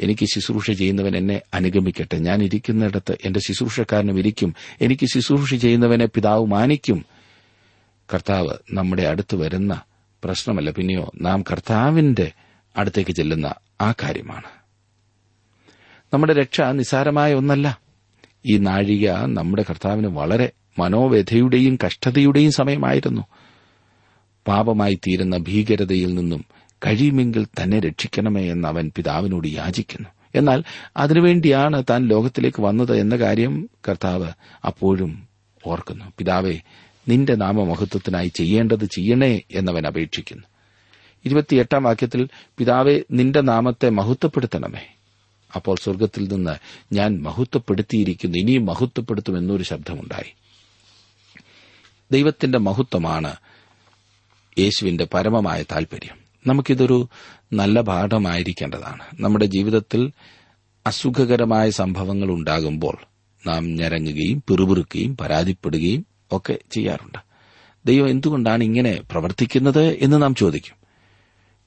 എനിക്ക് 0.00 0.26
ശുശ്രൂഷ 0.26 0.70
ചെയ്യുന്നവൻ 0.70 1.16
എന്നെ 1.16 1.42
അനുഗമിക്കട്ടെ. 1.54 2.18
ഞാൻ 2.18 2.42
ഇരിക്കുന്നിടത്ത് 2.42 3.18
എന്റെ 3.24 3.40
ശുശ്രൂഷക്കാരനും 3.40 4.18
ഇരിക്കും. 4.18 4.54
എനിക്ക് 4.80 5.06
ശുശ്രൂഷ 5.06 5.54
ചെയ്യുന്നവനെ 5.54 6.06
പിതാവ് 6.06 6.46
മാനിക്കും. 6.46 7.04
കർത്താവ് 8.14 8.50
നമ്മുടെ 8.72 9.02
അടുത്ത് 9.02 9.36
വരുന്ന 9.36 9.80
പ്രശ്നമല്ല. 10.24 10.70
പിന്നെയോ 10.70 11.12
നാം 11.20 11.42
കർത്താവിന്റെ 11.42 12.32
അടുത്തേക്ക് 12.76 13.10
ചെല്ലുന്ന 13.10 13.54
ആ 13.80 13.94
കാര്യമാണ്. 14.02 14.48
നമ്മുടെ 16.12 16.32
രക്ഷ 16.32 16.60
നിസാരമായ 16.60 17.34
ഒന്നല്ല. 17.34 17.80
ഈ 18.46 18.56
നാഴിക 18.56 19.10
നമ്മുടെ 19.10 19.64
കർത്താവിന് 19.70 20.06
വളരെ 20.06 20.50
മനോവ്യഥയുടെയും 20.78 21.78
കഷ്ടതയുടെയും 21.86 22.52
സമയമായിരുന്നു. 22.52 23.22
പാപമായി 24.48 24.94
തീരുന്ന 24.94 25.36
ഭീകരതയിൽ 25.36 26.14
നിന്നും 26.14 26.44
കഴിയുമെങ്കിൽ 26.86 27.44
തന്നെ 27.44 27.80
രക്ഷിക്കണമേ 27.80 28.50
എന്ന് 28.50 28.68
അവൻ 28.68 28.92
പിതാവിനോട് 28.96 29.48
യാചിക്കുന്നു. 29.48 30.08
എന്നാൽ 30.34 30.64
അതിനുവേണ്ടിയാണ് 30.96 31.84
താൻ 31.90 32.08
ലോകത്തിലേക്ക് 32.08 32.62
വന്നത് 32.62 32.96
എന്ന 32.96 33.16
കാര്യം 33.16 33.70
കർത്താവ് 33.88 34.30
അപ്പോഴും 34.66 35.28
ഓർക്കുന്നു. 35.66 36.04
പിതാവെ 36.18 36.54
നിന്റെ 37.08 37.34
നാമമഹത്വത്തിനായി 37.34 38.28
ചെയ്യേണ്ടത് 38.28 38.84
ചെയ്യണേ 38.84 39.40
എന്നവൻ 39.50 39.86
അപേക്ഷിക്കുന്നു. 39.86 40.44
ഇരുപത്തിയെട്ടാം 41.24 41.82
വാക്യത്തിൽ 41.82 42.28
പിതാവെ 42.58 43.00
നിന്റെ 43.10 43.40
നാമത്തെ 43.40 43.88
മഹത്വപ്പെടുത്തണമേ. 43.88 44.94
അപ്പോൾ 45.56 45.76
സ്വർഗത്തിൽ 45.82 46.28
നിന്ന് 46.28 46.56
ഞാൻ 46.94 47.22
മഹത്വപ്പെടുത്തിയിരിക്കുന്നു 47.22 48.38
ഇനിയും 48.38 48.66
മഹത്വപ്പെടുത്തും 48.66 49.38
എന്നൊരു 49.38 49.62
ശബ്ദമുണ്ടായി. 49.62 50.32
ദൈവത്തിന്റെ 52.12 52.58
മഹത്വമാണ് 52.58 53.36
യേശുവിന്റെ 54.58 55.04
പരമമായ 55.14 55.62
താൽപര്യം. 55.62 56.19
നമുക്കിതൊരു 56.46 57.08
നല്ല 57.52 57.80
പാഠമായിരിക്കേണ്ടതാണ് 57.80 59.02
നമ്മുടെ 59.20 59.44
ജീവിതത്തിൽ 59.44 60.12
അസുഖകരമായ 60.86 61.70
സംഭവങ്ങൾ 61.70 62.30
ഉണ്ടാകുമ്പോൾ 62.30 62.98
നാം 63.46 63.74
ഞരങ്ങുകയും 63.74 64.44
പിറുപിറുക്കുകയും 64.48 65.16
പരാതിപ്പെടുകയും 65.16 66.06
ഒക്കെ 66.32 66.58
ചെയ്യാറുണ്ട്. 66.72 67.18
ദൈവം 67.86 68.08
എന്തുകൊണ്ടാണ് 68.08 68.64
ഇങ്ങനെ 68.64 69.02
പ്രവർത്തിക്കുന്നത് 69.10 69.86
എന്ന് 69.86 70.22
നാം 70.22 70.34
ചോദിക്കും. 70.34 70.74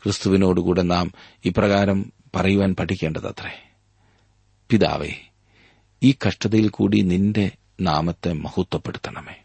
ക്രിസ്തുവിനോടുകൂടെ 0.04 0.82
നാം 0.82 1.12
ഇപ്രകാരം 1.46 2.14
പറയുവാൻ 2.36 2.76
പഠിക്കേണ്ടതത്രേ. 2.76 3.70
പിതാവേ 4.70 5.14
ഈ 6.04 6.16
കഷ്ടതയിൽ 6.28 6.70
കൂടി 6.70 7.02
നിന്റെ 7.02 7.52
നാമത്തെ 7.82 8.34
മഹത്വപ്പെടുത്തണമേ. 8.34 9.36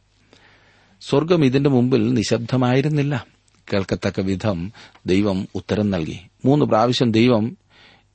സ്വർഗം 1.01 1.45
ഇതിന്റെ 1.45 1.71
മുമ്പിൽ 1.71 2.15
നിശബ്ദമായിരുന്നില്ല. 2.15 3.38
കേൾക്കത്തക്ക 3.73 4.21
വിധം 4.21 4.73
ദൈവം 5.07 5.49
ഉത്തരം 5.55 5.91
നൽകി. 5.91 6.19
മൂന്ന് 6.45 6.67
പ്രാവശ്യം 6.67 7.13
ദൈവം 7.13 7.57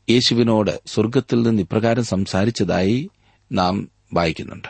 യേശുവിനോട് 0.10 0.82
സ്വർഗത്തിൽ 0.86 1.42
നിന്ന് 1.42 1.62
ഇപ്രകാരം 1.62 2.04
സംസാരിച്ചതായി 2.04 3.10
നാം 3.52 3.90
വായിക്കുന്നുണ്ട്. 4.14 4.68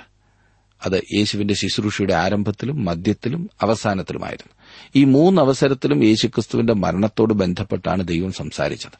അത് 0.85 1.01
യേശുവിന്റെ 1.13 1.53
ശുശ്രൂഷയുടെ 1.53 2.13
ആരംഭത്തിലും 2.13 2.85
മധ്യത്തിലും 2.85 3.49
അവസാനത്തിലുമായിരുന്നു. 3.61 4.53
ഈ 4.95 5.03
മൂന്ന് 5.03 5.41
അവസരത്തിലും 5.41 6.03
യേശുക്രിസ്തുവിന്റെ 6.03 6.73
മരണത്തോട് 6.73 7.33
ബന്ധപ്പെട്ടാണ് 7.33 8.07
ദൈവം 8.07 8.31
സംസാരിച്ചത്. 8.31 8.97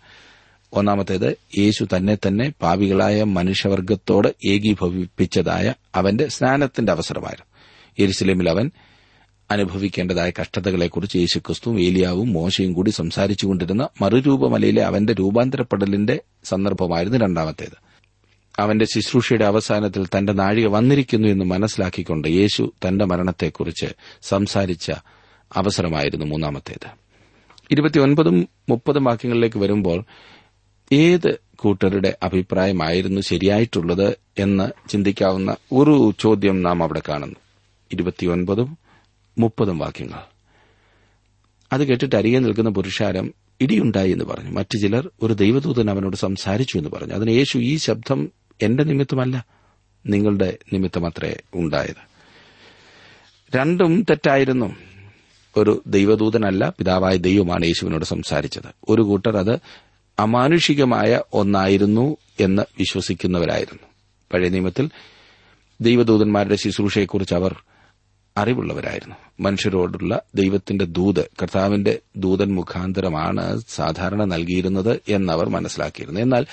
ഒന്നാമത്തേത് 0.73 1.37
യേശു 1.57 1.87
തന്നെ 1.95 2.17
തന്നെ 2.27 2.53
പാപികളായ 2.61 3.23
മനുഷ്യവർഗത്തോട് 3.23 4.47
ഏകീഭവിപ്പിച്ചതായ 4.49 5.73
അവന്റെ 5.95 6.27
സ്നാനത്തിന്റെ 6.27 6.91
അവസരമായിരുന്നു. 6.91 7.45
യെരുസലേമിൽ 7.99 8.49
അവൻ 8.49 8.71
അനുഭവിക്കേണ്ടതായ 9.53 10.31
കഷ്ടതകളെക്കുറിച്ച് 10.41 11.17
യേശുക്രിസ്തുവും 11.17 11.81
ഏലിയാവും 11.81 12.33
മോശയും 12.33 12.73
കൂടി 12.73 12.89
സംസാരിച്ചുകൊണ്ടിരുന്ന 12.89 13.87
മറുരൂപമലയിലെ 14.01 14.83
അവന്റെ 14.83 15.13
രൂപാന്തരപ്പെടലിന്റെ 15.13 16.21
സന്ദർഭമായിരുന്നു 16.43 17.17
രണ്ടാമത്തേത്. 17.17 17.77
അവന്റെ 18.59 18.85
ശുശ്രൂഷയുടെ 18.85 19.45
അവസാനത്തിൽ 19.45 20.07
തന്റെ 20.17 20.33
നാഴിക 20.33 20.67
വന്നിരിക്കുന്നു 20.67 21.27
എന്ന് 21.27 21.45
മനസ്സിലാക്കിക്കൊണ്ട് 21.45 22.27
യേശു 22.27 22.73
തന്റെ 22.87 23.05
മരണത്തെക്കുറിച്ച് 23.05 23.85
സംസാരിച്ച 24.21 24.91
അവസരമായിരുന്നു 25.55 26.25
മൂന്നാമത്തേത്. 26.25 26.87
ഇരുപത്തിയൊൻപതും 27.71 28.47
മുപ്പതും 28.69 29.03
വാക്യങ്ങളിലേക്ക് 29.03 29.57
വരുമ്പോൾ 29.57 30.03
ഏത് 30.91 31.39
കൂട്ടരുടെ 31.55 32.17
അഭിപ്രായമായിരുന്നു 32.23 33.21
ശരിയായിട്ടുള്ളത് 33.21 34.17
എന്ന് 34.39 34.89
ചിന്തിക്കാവുന്ന 34.89 35.55
ഒരു 35.73 36.13
ചോദ്യം 36.19 36.61
നാം 36.61 36.83
അവിടെ 36.83 37.01
കാണുന്നു. 37.09 37.35
ഇരുപത്തിയൊൻപതും 37.91 38.82
മുപ്പതും 39.37 39.77
വാക്യങ്ങൾ. 39.77 40.19
അത് 41.73 41.87
കേട്ടിട്ട് 41.87 42.15
അരികെ 42.15 42.39
നിൽക്കുന്ന 42.39 42.69
പുരുഷാരം 42.69 43.33
ഇടിയുണ്ടായി 43.61 44.11
എന്ന് 44.11 44.25
പറഞ്ഞു. 44.25 44.49
മറ്റു 44.49 44.77
ചിലർ 44.77 45.09
ഒരു 45.21 45.33
ദൈവദൂതൻ 45.33 45.89
അവനോട് 45.89 46.15
സംസാരിച്ചു 46.15 46.77
എന്ന് 46.77 46.89
പറഞ്ഞു. 46.89 47.13
അതിന് 47.13 47.31
യേശു 47.31 47.57
ഈ 47.57 47.77
ശബ്ദം 47.77 48.31
എന്റെ 48.61 48.83
നിമിത്തമല്ല 48.83 49.45
നിങ്ങളുടെ 50.07 50.57
നിമിത്തമത്രേ 50.73 51.37
ഉണ്ടായത്. 51.55 52.13
രണ്ടും 53.55 54.01
തെറ്റായിരുന്നു. 54.01 54.75
ഒരു 55.57 55.83
ദൈവദൂതനല്ല 55.87 56.73
പിതാവായ 56.77 57.17
ദൈവമാണ് 57.17 57.65
യേശുവിനോട് 57.65 58.05
സംസാരിച്ചത്. 58.05 58.67
ഒരു 58.89 59.01
കൂട്ടർ 59.01 59.37
അത് 59.37 59.59
അമാനുഷികമായ 60.19 61.21
ഒന്നായിരുന്നു 61.33 62.17
എന്ന് 62.39 62.61
വിശ്വസിക്കുന്നവരായിരുന്നു. 62.79 63.87
പഴയ 64.33 64.49
നിയമത്തിൽ 64.49 64.89
ദൈവദൂതന്മാരുടെ 65.81 66.55
ശുശ്രൂഷയെക്കുറിച്ച് 66.55 67.33
അവർ 67.33 67.55
അറിവുള്ളവരായിരുന്നു. 68.37 69.15
മനുഷ്യരോടുള്ള 69.39 70.21
ദൈവത്തിന്റെ 70.35 70.85
ദൂത് 70.85 71.29
കർത്താവിന്റെ 71.41 71.99
ദൂതൻ 72.17 72.55
മുഖാന്തരമാണ് 72.55 73.61
സാധാരണ 73.67 74.23
നൽകിയിരുന്നത് 74.23 74.99
എന്നവർ 75.07 75.49
മനസ്സിലാക്കിയിരുന്നു. 75.49 76.19
എന്നാൽ 76.19 76.45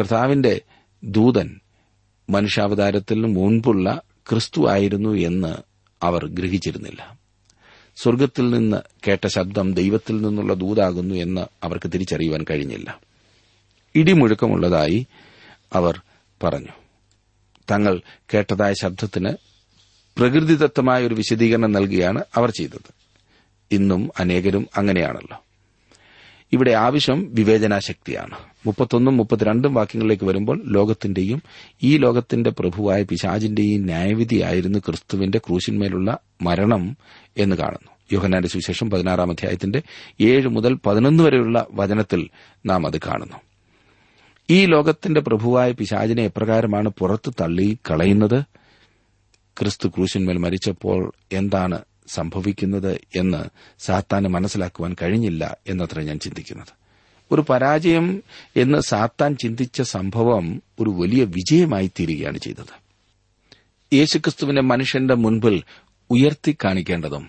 കർത്താവിന്റെ 0.00 0.60
ദൂതൻ 1.04 1.60
മനുഷ്യാവതാരത്തിൽ 2.30 3.26
മുൻപുള്ള 3.26 4.00
ക്രിസ്തു 4.30 4.68
ആയിരുന്നു 4.68 5.14
എന്ന് 5.14 5.56
അവർ 6.02 6.26
ഗ്രഹിച്ചിരുന്നില്ല. 6.26 7.18
സ്വർഗത്തിൽ 7.96 8.50
നിന്ന് 8.50 8.76
കേട്ട 9.08 9.26
ശബ്ദം 9.26 9.74
ദൈവത്തിൽ 9.74 10.20
നിന്നുള്ള 10.20 10.54
ദൂതാകുന്നു 10.54 11.14
എന്ന് 11.14 11.46
അവർക്ക് 11.64 11.92
തിരിച്ചറിയുവാൻ 11.92 12.44
കഴിഞ്ഞില്ല. 12.50 13.00
ഇടിമുഴക്കമുള്ളതായി 13.94 15.06
അവർ 15.72 16.00
പറഞ്ഞു. 16.42 16.72
തങ്ങൾ 17.70 18.00
കേട്ടതായ 18.34 18.72
ശബ്ദത്തിന് 18.72 19.36
പ്രകൃതിദത്തമായ 20.18 21.06
ഒരു 21.06 21.14
വിശദീകരണം 21.14 21.72
നൽകുകയാണ് 21.72 22.24
അവർ 22.34 22.50
ചെയ്തത്. 22.50 22.94
ഇന്നും 23.72 24.10
അനേകരും 24.20 24.66
അങ്ങനെയാണല്ലോ. 24.76 25.42
ഇവിടെ 26.52 26.70
ആവശ്യം 26.70 27.34
വിവേചനാശക്തിയാണ്. 27.34 28.38
മുപ്പത്തൊന്നും 28.66 29.16
മുപ്പത്തിരണ്ടും 29.16 29.74
വാക്യങ്ങളിലേക്ക് 29.74 30.24
വരുമ്പോൾ 30.24 30.62
ലോകത്തിന്റെയും 30.64 31.42
ഈ 31.82 31.96
ലോകത്തിന്റെ 31.96 32.50
പ്രഭുവായ 32.50 33.02
പിശാജിന്റെയും 33.02 33.84
ന്യായവിധിയായിരുന്നു 33.84 34.78
ക്രിസ്തുവിന്റെ 34.78 35.38
ക്രൂശിന്മേലുള്ള 35.38 36.18
മരണം 36.42 36.96
എന്ന് 37.38 37.56
കാണുന്നു. 37.56 37.90
യോഹനാന്റെ 38.12 38.48
സുവിശേഷം 38.48 38.90
പതിനാറാം 38.90 39.30
അധ്യായത്തിന്റെ 39.30 39.82
ഏഴ് 40.20 40.48
മുതൽ 40.48 40.78
പതിനൊന്ന് 40.86 41.24
വരെയുള്ള 41.24 41.66
വചനത്തിൽ 41.70 42.28
നാം 42.66 42.86
അത് 42.86 42.98
കാണുന്നു. 42.98 43.36
ഈ 44.50 44.66
ലോകത്തിന്റെ 44.66 45.20
പ്രഭുവായ 45.20 45.72
പിശാജിനെ 45.72 46.22
എപ്രകാരമാണ് 46.22 46.88
പുറത്തു 46.88 47.30
തള്ളി 47.30 47.78
കളയുന്നത് 47.90 48.42
ക്രിസ്തു 49.60 49.88
ക്രൂശിന്മേൽ 49.88 50.36
മരിച്ചപ്പോൾ 50.36 51.12
എന്താണ് 51.32 51.78
സംഭവിക്കുന്നത് 52.08 53.00
എന്ന് 53.16 53.44
സാത്താന് 53.78 54.28
മനസ്സിലാക്കുവാൻ 54.28 54.96
കഴിഞ്ഞില്ല 55.02 55.56
എന്നത്ര 55.68 56.00
ഞാൻ 56.00 56.18
ചിന്തിക്കുന്നത്. 56.18 56.66
ഒരു 57.32 57.44
പരാജയം 57.50 58.22
എന്ന് 58.56 58.80
സാത്താൻ 58.80 59.36
ചിന്തിച്ച 59.36 59.82
സംഭവം 59.82 60.62
ഒരു 60.80 60.90
വലിയ 60.90 61.24
വിജയമായി 61.24 61.90
തീരുകയാണ് 62.00 62.38
ചെയ്തത്. 62.38 62.86
യേശുക്രിസ്തുവിനെ 63.94 64.62
മനുഷ്യന്റെ 64.62 65.14
മുൻപിൽ 65.14 65.62
ഉയർത്തി 66.10 66.56
കാണിക്കേണ്ടതും 66.64 67.28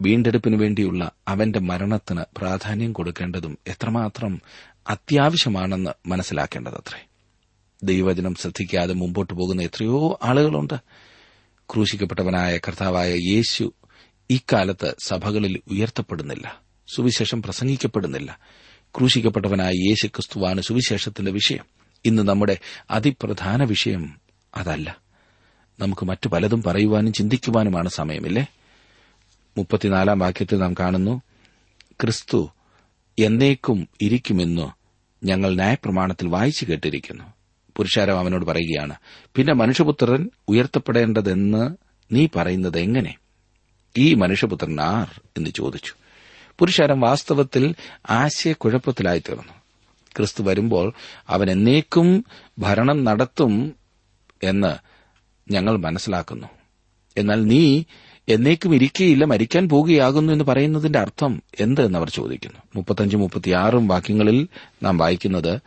വീണ്ടെടുപ്പിനു 0.00 0.56
വേണ്ടിയുള്ള 0.56 1.10
അവന്റെ 1.28 1.60
മരണത്തിന് 1.60 2.20
പ്രാധാന്യം 2.36 2.92
കൊടുക്കേണ്ടതും 2.92 3.58
എത്രമാത്രം 3.66 4.40
അത്യാവശ്യമാണെന്ന് 4.88 6.08
മനസ്സിലാക്കേണ്ടതത്രേ. 6.08 7.06
ദൈവവചനം 7.82 8.34
ശ്രദ്ധിക്കാതെ 8.34 8.94
മുമ്പോട്ട് 8.94 9.32
പോകുന്ന 9.32 9.62
എത്രയോ 9.62 10.18
ആളുകളുണ്ട്. 10.22 10.74
ക്രൂശിക്കപ്പെട്ടവനായ 11.72 12.58
കർത്താവായ 12.58 13.14
യേശു 13.14 13.72
ഇക്കാലത്ത് 14.30 14.94
സഭകളിൽ 15.04 15.60
ഉയർത്തപ്പെടുന്നില്ല 15.70 16.62
സുവിശേഷം 16.94 17.42
പ്രസംഗിക്കപ്പെടുന്നില്ല. 17.42 18.38
ക്രൂശിക്കപ്പെട്ടവനായ 18.96 19.72
യേശു 19.72 20.06
ക്രിസ്തുവാണ് 20.06 20.60
സുവിശേഷത്തിന്റെ 20.60 21.32
വിഷയം. 21.32 21.64
ഇന്ന് 22.04 22.22
നമ്മുടെ 22.22 22.58
അതിപ്രധാന 22.90 23.64
വിഷയം 23.64 24.20
അതല്ല. 24.56 24.96
നമുക്ക് 25.80 26.06
മറ്റു 26.06 26.28
പലതും 26.28 26.62
പറയുവാനും 26.62 27.12
ചിന്തിക്കുവാനുമാണ് 27.12 27.88
സമയമില്ലേ? 27.88 28.46
മുപ്പത്തിനാലാം 29.58 30.18
വാക്യത്തിൽ 30.18 30.58
നാം 30.58 30.74
കാണുന്നു 30.74 31.22
ക്രിസ്തു 32.00 32.50
എന്നേക്കും 33.18 33.88
ഇരിക്കുമെന്നു 34.02 34.72
ഞങ്ങൾ 35.24 35.54
ന്യായപ്രമാണത്തിൽ 35.54 36.28
വായിച്ചു 36.28 36.64
കേട്ടിരിക്കുന്നു. 36.64 37.33
പുരുഷാരം 37.76 38.18
അവനോട് 38.18 38.44
പറയുകയാണ് 38.44 38.94
പിന്നെ 39.36 39.54
മനുഷ്യപുത്രൻ 39.54 40.30
ഉയർത്തപ്പെടേണ്ടതെന്ന് 40.48 41.76
നീ 42.12 42.28
പറയുന്നത് 42.36 42.78
എങ്ങനെ? 42.78 43.14
ഈ 43.98 44.14
മനുഷ്യപുത്രൻ 44.14 44.80
ആർ? 44.80 45.20
എന്ന് 45.36 45.50
ചോദിച്ചു. 45.50 45.94
പുരുഷാരം 46.58 47.00
വാസ്തവത്തിൽ 47.00 47.74
ആശയക്കുഴപ്പത്തിലായി 48.10 49.18
തീർന്നു 49.18 49.52
ക്രിസ്തു 50.16 50.42
വരുമ്പോൾ 50.42 50.92
അവൻ 51.28 51.50
എന്നേക്കും 51.50 52.24
ഭരണം 52.58 53.04
നടത്തും 53.04 53.74
എന്ന് 54.42 54.74
ഞങ്ങൾ 55.52 55.76
മനസ്സിലാക്കുന്നു. 55.76 56.48
എന്നാൽ 57.16 57.44
നീ 57.44 57.84
എന്നേക്കും 58.28 58.74
ഇരിക്കുകയില്ല 58.74 59.24
മരിക്കാൻ 59.24 59.68
പോകുകയാകുന്നു 59.68 60.32
എന്ന് 60.32 60.44
പറയുന്നതിന്റെ 60.44 60.98
അർത്ഥം 60.98 61.42
എന്ത് 61.60 61.80
എന്ന് 61.80 61.98
അവർ 61.98 62.10
ചോദിക്കുന്നു. 62.10 62.58
മുപ്പത്തഞ്ചും 62.76 63.20
മുപ്പത്തിയാറും 63.20 63.88
വാക്യങ്ങളിൽ 63.88 64.48
നാം 64.82 64.98
വായിക്കുന്നത് 64.98 65.60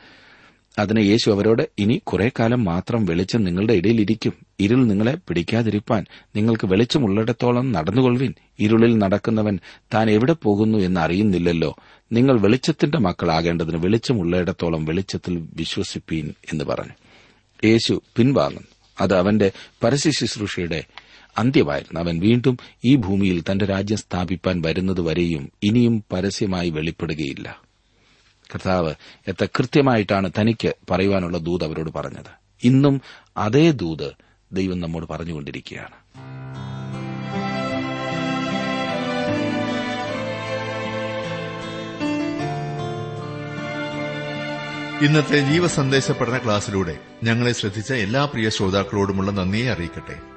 അതിന് 0.78 1.00
യേശു 1.00 1.32
അവരോട് 1.32 1.70
ഇനി 1.80 2.02
കുറെ 2.04 2.32
കാലം 2.40 2.66
മാത്രം 2.66 3.06
വെളിച്ചം 3.06 3.44
നിങ്ങളുടെ 3.44 3.74
ഇടയിലിരിക്കും. 3.74 4.34
ഇരുൾ 4.60 4.86
നിങ്ങളെ 4.86 5.18
പിടിക്കാതിരിപ്പാൻ. 5.28 6.06
നിങ്ങൾക്ക് 6.36 6.68
വെളിച്ചമുള്ളിടത്തോളം 6.68 7.72
നടന്നുകൊള്ളുവിൻ. 7.72 8.34
ഇരുളിൽ 8.60 8.98
നടക്കുന്നവൻ 8.98 9.60
താൻ 9.94 10.10
എവിടെ 10.10 10.34
പോകുന്നു 10.34 10.78
എന്ന് 10.78 11.02
അറിയുന്നില്ലല്ലോ. 11.02 11.76
നിങ്ങൾ 12.12 12.40
വെളിച്ചത്തിന്റെ 12.40 12.98
മക്കളാകേണ്ടതിന് 12.98 13.78
വെളിച്ചമുള്ളിടത്തോളം 13.78 14.86
വെളിച്ചത്തിൽ 14.86 15.48
വിശ്വസിപ്പീൻ 15.56 16.34
എന്ന് 16.54 16.66
പറഞ്ഞു. 16.66 16.94
യേശു 17.68 18.02
പിൻവാങ്ങുന്നു. 18.16 18.68
അത് 19.02 19.16
അവന്റെ 19.16 19.52
പരസ്യ 19.84 20.12
ശുശ്രൂഷയുടെ 20.12 20.84
അന്ത്യമായിരുന്നു. 21.38 22.00
അവൻ 22.00 22.20
വീണ്ടും 22.20 22.58
ഈ 22.86 22.96
ഭൂമിയിൽ 22.96 23.44
തന്റെ 23.52 23.66
രാജ്യം 23.66 23.98
സ്ഥാപിപ്പാൻ 23.98 24.62
വരുന്നതുവരെയും 24.62 25.50
ഇനിയും 25.64 26.04
പരസ്യമായി 26.12 26.70
വെളിപ്പെടുകയില്ല. 26.70 27.67
കർത്താവ് 28.54 28.94
എത്ര 29.28 29.46
കൃത്യമായിട്ടാണ് 29.46 30.32
തനിക്ക് 30.42 30.74
പറയുവാനുള്ള 30.92 31.38
ദൂത് 31.38 31.64
അവരോട് 31.64 31.92
പറഞ്ഞത്. 31.92 32.32
ഇന്നും 32.64 33.02
അതേ 33.38 33.72
ദൂത് 33.72 34.14
ദൈവം 34.52 34.80
നമ്മോട് 34.80 35.06
പറഞ്ഞുകൊണ്ടിരിക്കുകയാണ്. 35.10 36.28
ഇന്നത്തെ 45.06 45.40
ജീവസന്ദേശ 45.52 46.12
പഠന 46.12 46.38
ക്ലാസ്സിലൂടെ 46.38 46.98
ഞങ്ങളെ 47.24 47.52
ശ്രദ്ധിച്ച 47.52 47.94
എല്ലാ 47.94 48.26
പ്രിയ 48.26 48.50
ശ്രോതാക്കളോടുമുള്ള 48.50 49.32
നന്ദിയെ 49.32 49.72
അറിയിക്കട്ടെ. 49.72 50.37